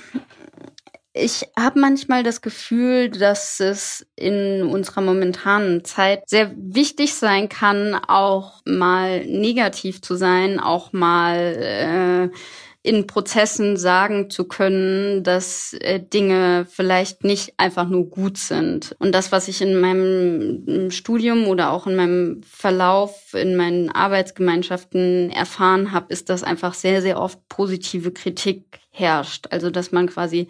ich 1.11 1.45
habe 1.59 1.81
manchmal 1.81 2.23
das 2.23 2.41
Gefühl, 2.41 3.09
dass 3.09 3.59
es 3.59 4.07
in 4.15 4.63
unserer 4.63 5.01
momentanen 5.01 5.83
Zeit 5.83 6.29
sehr 6.29 6.53
wichtig 6.55 7.13
sein 7.15 7.49
kann, 7.49 7.93
auch 7.93 8.61
mal 8.65 9.25
negativ 9.25 10.01
zu 10.01 10.15
sein, 10.15 10.61
auch 10.61 10.93
mal 10.93 12.31
äh, 12.31 12.37
in 12.85 13.07
Prozessen 13.07 13.77
sagen 13.77 14.29
zu 14.29 14.45
können, 14.45 15.23
dass 15.23 15.73
äh, 15.73 15.99
Dinge 15.99 16.67
vielleicht 16.69 17.23
nicht 17.23 17.53
einfach 17.57 17.89
nur 17.89 18.09
gut 18.09 18.37
sind. 18.37 18.95
Und 18.99 19.13
das, 19.13 19.31
was 19.31 19.47
ich 19.47 19.61
in 19.61 19.79
meinem 19.79 20.91
Studium 20.91 21.47
oder 21.47 21.71
auch 21.71 21.87
in 21.87 21.95
meinem 21.95 22.41
Verlauf 22.43 23.33
in 23.33 23.55
meinen 23.55 23.89
Arbeitsgemeinschaften 23.89 25.31
erfahren 25.31 25.91
habe, 25.91 26.13
ist, 26.13 26.29
dass 26.29 26.43
einfach 26.43 26.75
sehr, 26.75 27.01
sehr 27.01 27.19
oft 27.19 27.39
positive 27.49 28.11
Kritik 28.11 28.79
herrscht. 28.91 29.47
Also 29.49 29.71
dass 29.71 29.91
man 29.91 30.07
quasi 30.07 30.47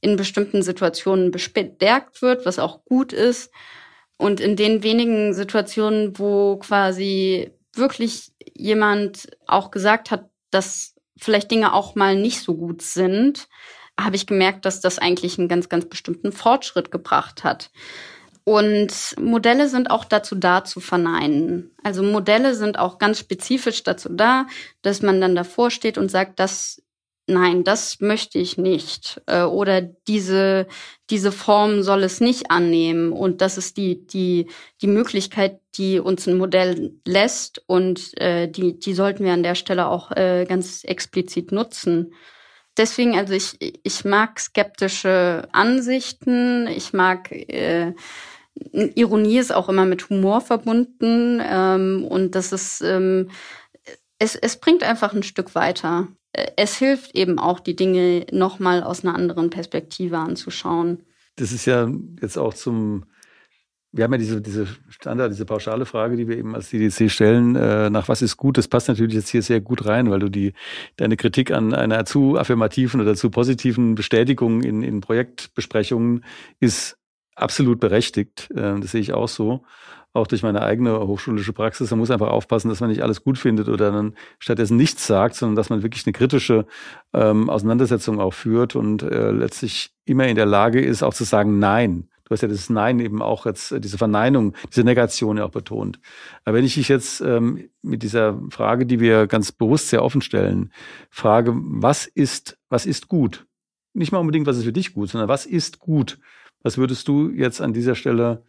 in 0.00 0.16
bestimmten 0.16 0.62
Situationen 0.62 1.30
bestärkt 1.30 2.20
wird, 2.20 2.44
was 2.46 2.58
auch 2.58 2.84
gut 2.84 3.12
ist. 3.12 3.52
Und 4.16 4.40
in 4.40 4.56
den 4.56 4.82
wenigen 4.82 5.34
Situationen, 5.34 6.18
wo 6.18 6.56
quasi 6.56 7.52
wirklich 7.74 8.32
jemand 8.54 9.28
auch 9.46 9.70
gesagt 9.70 10.10
hat, 10.10 10.28
dass 10.50 10.95
vielleicht 11.16 11.50
Dinge 11.50 11.72
auch 11.72 11.94
mal 11.94 12.16
nicht 12.16 12.42
so 12.42 12.54
gut 12.54 12.82
sind, 12.82 13.48
habe 13.98 14.16
ich 14.16 14.26
gemerkt, 14.26 14.64
dass 14.64 14.80
das 14.80 14.98
eigentlich 14.98 15.38
einen 15.38 15.48
ganz, 15.48 15.68
ganz 15.68 15.86
bestimmten 15.86 16.32
Fortschritt 16.32 16.90
gebracht 16.90 17.44
hat. 17.44 17.70
Und 18.44 19.16
Modelle 19.18 19.68
sind 19.68 19.90
auch 19.90 20.04
dazu 20.04 20.36
da 20.36 20.62
zu 20.62 20.78
verneinen. 20.78 21.72
Also 21.82 22.04
Modelle 22.04 22.54
sind 22.54 22.78
auch 22.78 22.98
ganz 22.98 23.18
spezifisch 23.18 23.82
dazu 23.82 24.08
da, 24.08 24.46
dass 24.82 25.02
man 25.02 25.20
dann 25.20 25.34
davor 25.34 25.70
steht 25.70 25.98
und 25.98 26.10
sagt, 26.10 26.38
das 26.38 26.80
nein, 27.26 27.64
das 27.64 28.00
möchte 28.00 28.38
ich 28.38 28.58
nicht. 28.58 29.20
Äh, 29.26 29.42
oder 29.42 29.80
diese, 29.80 30.66
diese 31.10 31.32
Form 31.32 31.82
soll 31.82 32.02
es 32.02 32.20
nicht 32.20 32.50
annehmen. 32.50 33.12
Und 33.12 33.40
das 33.40 33.58
ist 33.58 33.76
die, 33.76 34.06
die, 34.06 34.48
die 34.82 34.86
Möglichkeit, 34.86 35.60
die 35.76 36.00
uns 36.00 36.26
ein 36.26 36.38
Modell 36.38 36.94
lässt. 37.04 37.62
Und 37.66 38.18
äh, 38.20 38.48
die, 38.48 38.78
die 38.78 38.94
sollten 38.94 39.24
wir 39.24 39.32
an 39.32 39.42
der 39.42 39.54
Stelle 39.54 39.88
auch 39.88 40.12
äh, 40.12 40.46
ganz 40.48 40.84
explizit 40.84 41.52
nutzen. 41.52 42.14
Deswegen, 42.76 43.16
also 43.16 43.32
ich, 43.32 43.56
ich 43.82 44.04
mag 44.04 44.38
skeptische 44.38 45.48
Ansichten. 45.52 46.66
Ich 46.68 46.92
mag 46.92 47.32
äh, 47.32 47.94
Ironie 48.72 49.38
ist 49.38 49.54
auch 49.54 49.68
immer 49.68 49.84
mit 49.84 50.08
Humor 50.08 50.40
verbunden. 50.40 51.42
Ähm, 51.44 52.06
und 52.08 52.34
das 52.34 52.52
ist 52.52 52.80
ähm, 52.82 53.30
es, 54.18 54.34
es 54.34 54.58
bringt 54.58 54.82
einfach 54.82 55.12
ein 55.12 55.22
Stück 55.22 55.54
weiter 55.54 56.08
es 56.56 56.76
hilft 56.76 57.14
eben 57.14 57.38
auch, 57.38 57.60
die 57.60 57.76
Dinge 57.76 58.26
nochmal 58.30 58.82
aus 58.82 59.04
einer 59.04 59.14
anderen 59.14 59.50
Perspektive 59.50 60.18
anzuschauen. 60.18 61.02
Das 61.36 61.52
ist 61.52 61.66
ja 61.66 61.90
jetzt 62.20 62.38
auch 62.38 62.54
zum, 62.54 63.04
wir 63.92 64.04
haben 64.04 64.12
ja 64.12 64.18
diese, 64.18 64.40
diese 64.40 64.66
Standard, 64.88 65.32
diese 65.32 65.44
pauschale 65.44 65.86
Frage, 65.86 66.16
die 66.16 66.28
wir 66.28 66.36
eben 66.36 66.54
als 66.54 66.70
DDC 66.70 67.10
stellen, 67.10 67.56
äh, 67.56 67.90
nach 67.90 68.08
was 68.08 68.22
ist 68.22 68.36
gut, 68.36 68.58
das 68.58 68.68
passt 68.68 68.88
natürlich 68.88 69.14
jetzt 69.14 69.30
hier 69.30 69.42
sehr 69.42 69.60
gut 69.60 69.86
rein, 69.86 70.10
weil 70.10 70.20
du 70.20 70.28
die, 70.28 70.52
deine 70.96 71.16
Kritik 71.16 71.50
an 71.50 71.74
einer 71.74 72.04
zu 72.04 72.36
affirmativen 72.36 73.00
oder 73.00 73.14
zu 73.14 73.30
positiven 73.30 73.94
Bestätigung 73.94 74.62
in, 74.62 74.82
in 74.82 75.00
Projektbesprechungen 75.00 76.24
ist 76.60 76.98
absolut 77.34 77.80
berechtigt. 77.80 78.50
Äh, 78.50 78.80
das 78.80 78.92
sehe 78.92 79.00
ich 79.00 79.12
auch 79.12 79.28
so 79.28 79.64
auch 80.16 80.26
durch 80.26 80.42
meine 80.42 80.62
eigene 80.62 80.98
hochschulische 81.06 81.52
Praxis. 81.52 81.90
Man 81.90 82.00
muss 82.00 82.10
einfach 82.10 82.30
aufpassen, 82.30 82.68
dass 82.68 82.80
man 82.80 82.90
nicht 82.90 83.02
alles 83.02 83.22
gut 83.22 83.38
findet 83.38 83.68
oder 83.68 83.92
dann 83.92 84.14
stattdessen 84.38 84.76
nichts 84.76 85.06
sagt, 85.06 85.36
sondern 85.36 85.56
dass 85.56 85.70
man 85.70 85.82
wirklich 85.82 86.06
eine 86.06 86.12
kritische 86.12 86.66
ähm, 87.12 87.48
Auseinandersetzung 87.48 88.20
auch 88.20 88.32
führt 88.32 88.74
und 88.74 89.02
äh, 89.02 89.30
letztlich 89.30 89.90
immer 90.04 90.26
in 90.26 90.36
der 90.36 90.46
Lage 90.46 90.80
ist, 90.80 91.02
auch 91.02 91.14
zu 91.14 91.24
sagen 91.24 91.58
Nein. 91.58 92.08
Du 92.24 92.32
hast 92.32 92.40
ja 92.40 92.48
das 92.48 92.68
Nein 92.70 92.98
eben 92.98 93.22
auch 93.22 93.46
jetzt, 93.46 93.70
äh, 93.70 93.80
diese 93.80 93.98
Verneinung, 93.98 94.54
diese 94.68 94.82
Negation 94.82 95.36
ja 95.36 95.44
auch 95.44 95.50
betont. 95.50 96.00
Aber 96.44 96.56
wenn 96.56 96.64
ich 96.64 96.74
dich 96.74 96.88
jetzt 96.88 97.20
ähm, 97.20 97.68
mit 97.82 98.02
dieser 98.02 98.40
Frage, 98.50 98.84
die 98.84 98.98
wir 98.98 99.28
ganz 99.28 99.52
bewusst 99.52 99.90
sehr 99.90 100.02
offen 100.02 100.22
stellen, 100.22 100.72
frage, 101.08 101.52
was 101.54 102.06
ist, 102.06 102.58
was 102.68 102.84
ist 102.84 103.06
gut? 103.06 103.46
Nicht 103.92 104.10
mal 104.10 104.18
unbedingt, 104.18 104.46
was 104.46 104.56
ist 104.56 104.64
für 104.64 104.72
dich 104.72 104.92
gut, 104.92 105.10
sondern 105.10 105.28
was 105.28 105.46
ist 105.46 105.78
gut? 105.78 106.18
Was 106.62 106.78
würdest 106.78 107.06
du 107.06 107.30
jetzt 107.30 107.60
an 107.60 107.72
dieser 107.72 107.94
Stelle 107.94 108.42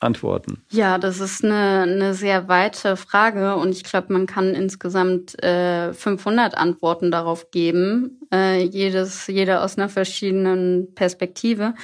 antworten? 0.00 0.62
Ja, 0.70 0.98
das 0.98 1.20
ist 1.20 1.44
eine, 1.44 1.82
eine 1.82 2.14
sehr 2.14 2.48
weite 2.48 2.96
Frage 2.96 3.56
und 3.56 3.70
ich 3.70 3.84
glaube, 3.84 4.12
man 4.12 4.26
kann 4.26 4.54
insgesamt 4.54 5.42
äh, 5.42 5.92
500 5.92 6.56
Antworten 6.56 7.10
darauf 7.10 7.50
geben, 7.50 8.20
äh, 8.32 8.62
jedes, 8.62 9.26
jeder 9.26 9.64
aus 9.64 9.78
einer 9.78 9.88
verschiedenen 9.88 10.94
Perspektive. 10.94 11.74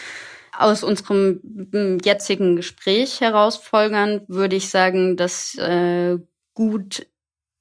Aus 0.57 0.85
unserem 0.85 1.98
jetzigen 2.05 2.57
Gespräch 2.57 3.22
herausfolgern 3.22 4.20
würde 4.29 4.57
ich 4.57 4.68
sagen, 4.68 5.16
dass 5.16 5.55
äh, 5.55 6.18
gut 6.53 7.07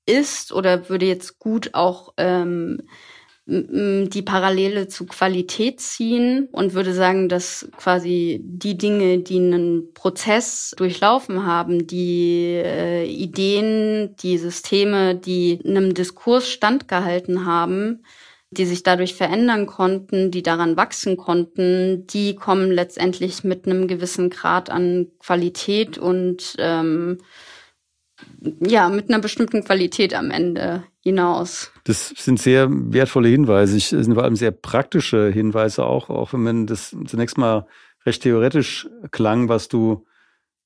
ist 0.05 0.51
oder 0.51 0.89
würde 0.89 1.05
jetzt 1.05 1.39
gut 1.39 1.73
auch 1.73 2.13
ähm, 2.17 2.81
die 3.53 4.21
Parallele 4.21 4.87
zu 4.87 5.05
Qualität 5.05 5.81
ziehen 5.81 6.47
und 6.53 6.73
würde 6.73 6.93
sagen, 6.93 7.27
dass 7.27 7.69
quasi 7.75 8.39
die 8.43 8.77
Dinge, 8.77 9.19
die 9.19 9.39
einen 9.39 9.93
Prozess 9.93 10.73
durchlaufen 10.77 11.45
haben, 11.45 11.85
die 11.85 12.61
äh, 12.63 13.03
Ideen, 13.05 14.15
die 14.23 14.37
Systeme, 14.37 15.15
die 15.15 15.59
einem 15.65 15.93
Diskurs 15.93 16.47
standgehalten 16.47 17.45
haben, 17.45 18.03
die 18.51 18.65
sich 18.65 18.83
dadurch 18.83 19.15
verändern 19.15 19.65
konnten, 19.65 20.31
die 20.31 20.43
daran 20.43 20.77
wachsen 20.77 21.17
konnten, 21.17 22.07
die 22.07 22.35
kommen 22.35 22.71
letztendlich 22.71 23.43
mit 23.43 23.65
einem 23.65 23.87
gewissen 23.87 24.29
Grad 24.29 24.69
an 24.69 25.07
Qualität 25.19 25.97
und 25.97 26.55
ähm, 26.57 27.17
ja, 28.59 28.89
mit 28.89 29.09
einer 29.09 29.19
bestimmten 29.19 29.63
Qualität 29.63 30.13
am 30.13 30.31
Ende 30.31 30.83
hinaus. 31.01 31.71
Das 31.83 32.09
sind 32.09 32.39
sehr 32.39 32.67
wertvolle 32.69 33.29
Hinweise. 33.29 33.77
Ich, 33.77 33.87
sind 33.87 34.13
vor 34.13 34.23
allem 34.23 34.35
sehr 34.35 34.51
praktische 34.51 35.29
Hinweise 35.29 35.85
auch, 35.85 36.09
auch 36.09 36.33
wenn 36.33 36.43
man 36.43 36.67
das 36.67 36.95
zunächst 37.05 37.37
mal 37.37 37.65
recht 38.05 38.23
theoretisch 38.23 38.87
klang, 39.11 39.49
was 39.49 39.67
du 39.67 40.05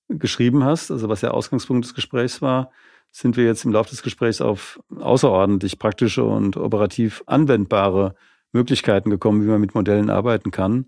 geschrieben 0.08 0.64
hast, 0.64 0.92
also 0.92 1.10
was 1.10 1.22
der 1.22 1.34
Ausgangspunkt 1.34 1.86
des 1.86 1.94
Gesprächs 1.94 2.42
war, 2.42 2.72
sind 3.12 3.38
wir 3.38 3.46
jetzt 3.46 3.66
im 3.66 3.72
Laufe 3.72 3.90
des 3.90 4.04
Gesprächs 4.04 4.42
auf 4.42 4.80
außerordentlich 5.00 5.80
praktische 5.80 6.24
und 6.24 6.58
operativ 6.58 7.24
anwendbare 7.26 8.16
Möglichkeiten 8.52 9.10
gekommen, 9.10 9.44
wie 9.44 9.48
man 9.48 9.62
mit 9.62 9.74
Modellen 9.74 10.10
arbeiten 10.10 10.52
kann. 10.52 10.88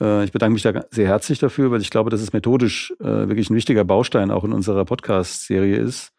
Äh, 0.00 0.24
ich 0.24 0.32
bedanke 0.32 0.54
mich 0.54 0.62
da 0.62 0.84
sehr 0.90 1.08
herzlich 1.08 1.38
dafür, 1.38 1.70
weil 1.70 1.80
ich 1.80 1.90
glaube, 1.90 2.10
dass 2.10 2.20
es 2.20 2.32
methodisch 2.32 2.92
äh, 3.00 3.04
wirklich 3.04 3.50
ein 3.50 3.56
wichtiger 3.56 3.84
Baustein 3.84 4.30
auch 4.30 4.44
in 4.44 4.52
unserer 4.52 4.84
Podcast-Serie 4.84 5.76
ist. 5.76 6.12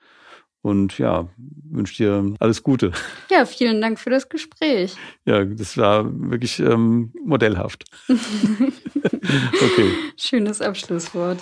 Und 0.61 0.97
ja, 0.97 1.29
wünsche 1.37 1.95
dir 1.95 2.33
alles 2.39 2.63
Gute. 2.63 2.91
Ja, 3.29 3.45
vielen 3.45 3.79
Dank 3.79 3.99
für 3.99 4.09
das 4.09 4.27
Gespräch. 4.27 4.95
Ja, 5.25 5.45
das 5.45 5.77
war 5.77 6.05
wirklich 6.29 6.59
ähm, 6.59 7.13
modellhaft. 7.23 7.85
okay. 8.09 9.91
Schönes 10.17 10.61
Abschlusswort. 10.61 11.37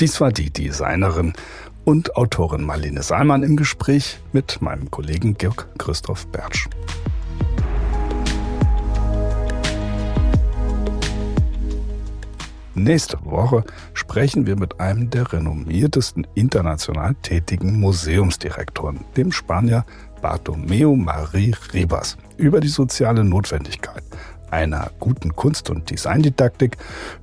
Dies 0.00 0.20
war 0.20 0.32
die 0.32 0.50
Designerin 0.50 1.32
und 1.84 2.16
Autorin 2.16 2.64
Marlene 2.64 3.02
Saalmann 3.02 3.42
im 3.42 3.56
Gespräch 3.56 4.18
mit 4.32 4.60
meinem 4.60 4.90
Kollegen 4.90 5.38
Georg 5.38 5.68
Christoph 5.78 6.26
Bertsch. 6.32 6.68
Nächste 12.78 13.18
Woche 13.24 13.64
sprechen 13.94 14.46
wir 14.46 14.54
mit 14.54 14.80
einem 14.80 15.08
der 15.08 15.32
renommiertesten 15.32 16.26
international 16.34 17.14
tätigen 17.22 17.80
Museumsdirektoren, 17.80 19.00
dem 19.16 19.32
Spanier 19.32 19.86
Bartomeu 20.20 20.94
Marie 20.94 21.54
Ribas, 21.72 22.18
über 22.36 22.60
die 22.60 22.68
soziale 22.68 23.24
Notwendigkeit 23.24 24.02
einer 24.50 24.90
guten 25.00 25.34
Kunst- 25.34 25.70
und 25.70 25.90
Designdidaktik, 25.90 26.76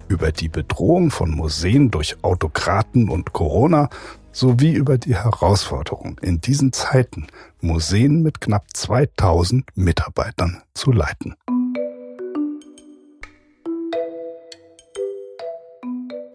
über 0.07 0.31
die 0.31 0.49
Bedrohung 0.49 1.11
von 1.11 1.29
Museen 1.29 1.91
durch 1.91 2.17
Autokraten 2.23 3.07
und 3.07 3.33
Corona 3.33 3.89
sowie 4.31 4.73
über 4.73 4.97
die 4.97 5.15
Herausforderung 5.15 6.19
in 6.23 6.41
diesen 6.41 6.73
Zeiten, 6.73 7.27
Museen 7.61 8.23
mit 8.23 8.41
knapp 8.41 8.65
2000 8.73 9.65
Mitarbeitern 9.75 10.63
zu 10.73 10.91
leiten. 10.91 11.35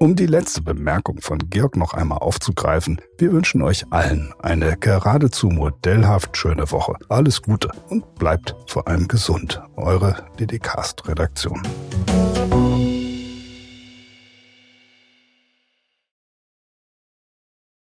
Um 0.00 0.14
die 0.14 0.26
letzte 0.26 0.62
Bemerkung 0.62 1.20
von 1.20 1.38
Georg 1.50 1.76
noch 1.76 1.92
einmal 1.92 2.18
aufzugreifen, 2.18 3.00
wir 3.18 3.32
wünschen 3.32 3.62
euch 3.62 3.84
allen 3.90 4.32
eine 4.40 4.76
geradezu 4.76 5.48
modellhaft 5.48 6.36
schöne 6.36 6.70
Woche. 6.70 6.94
Alles 7.08 7.42
Gute 7.42 7.70
und 7.88 8.14
bleibt 8.14 8.54
vor 8.68 8.86
allem 8.86 9.08
gesund. 9.08 9.60
Eure 9.74 10.24
DDcast-Redaktion. 10.38 11.62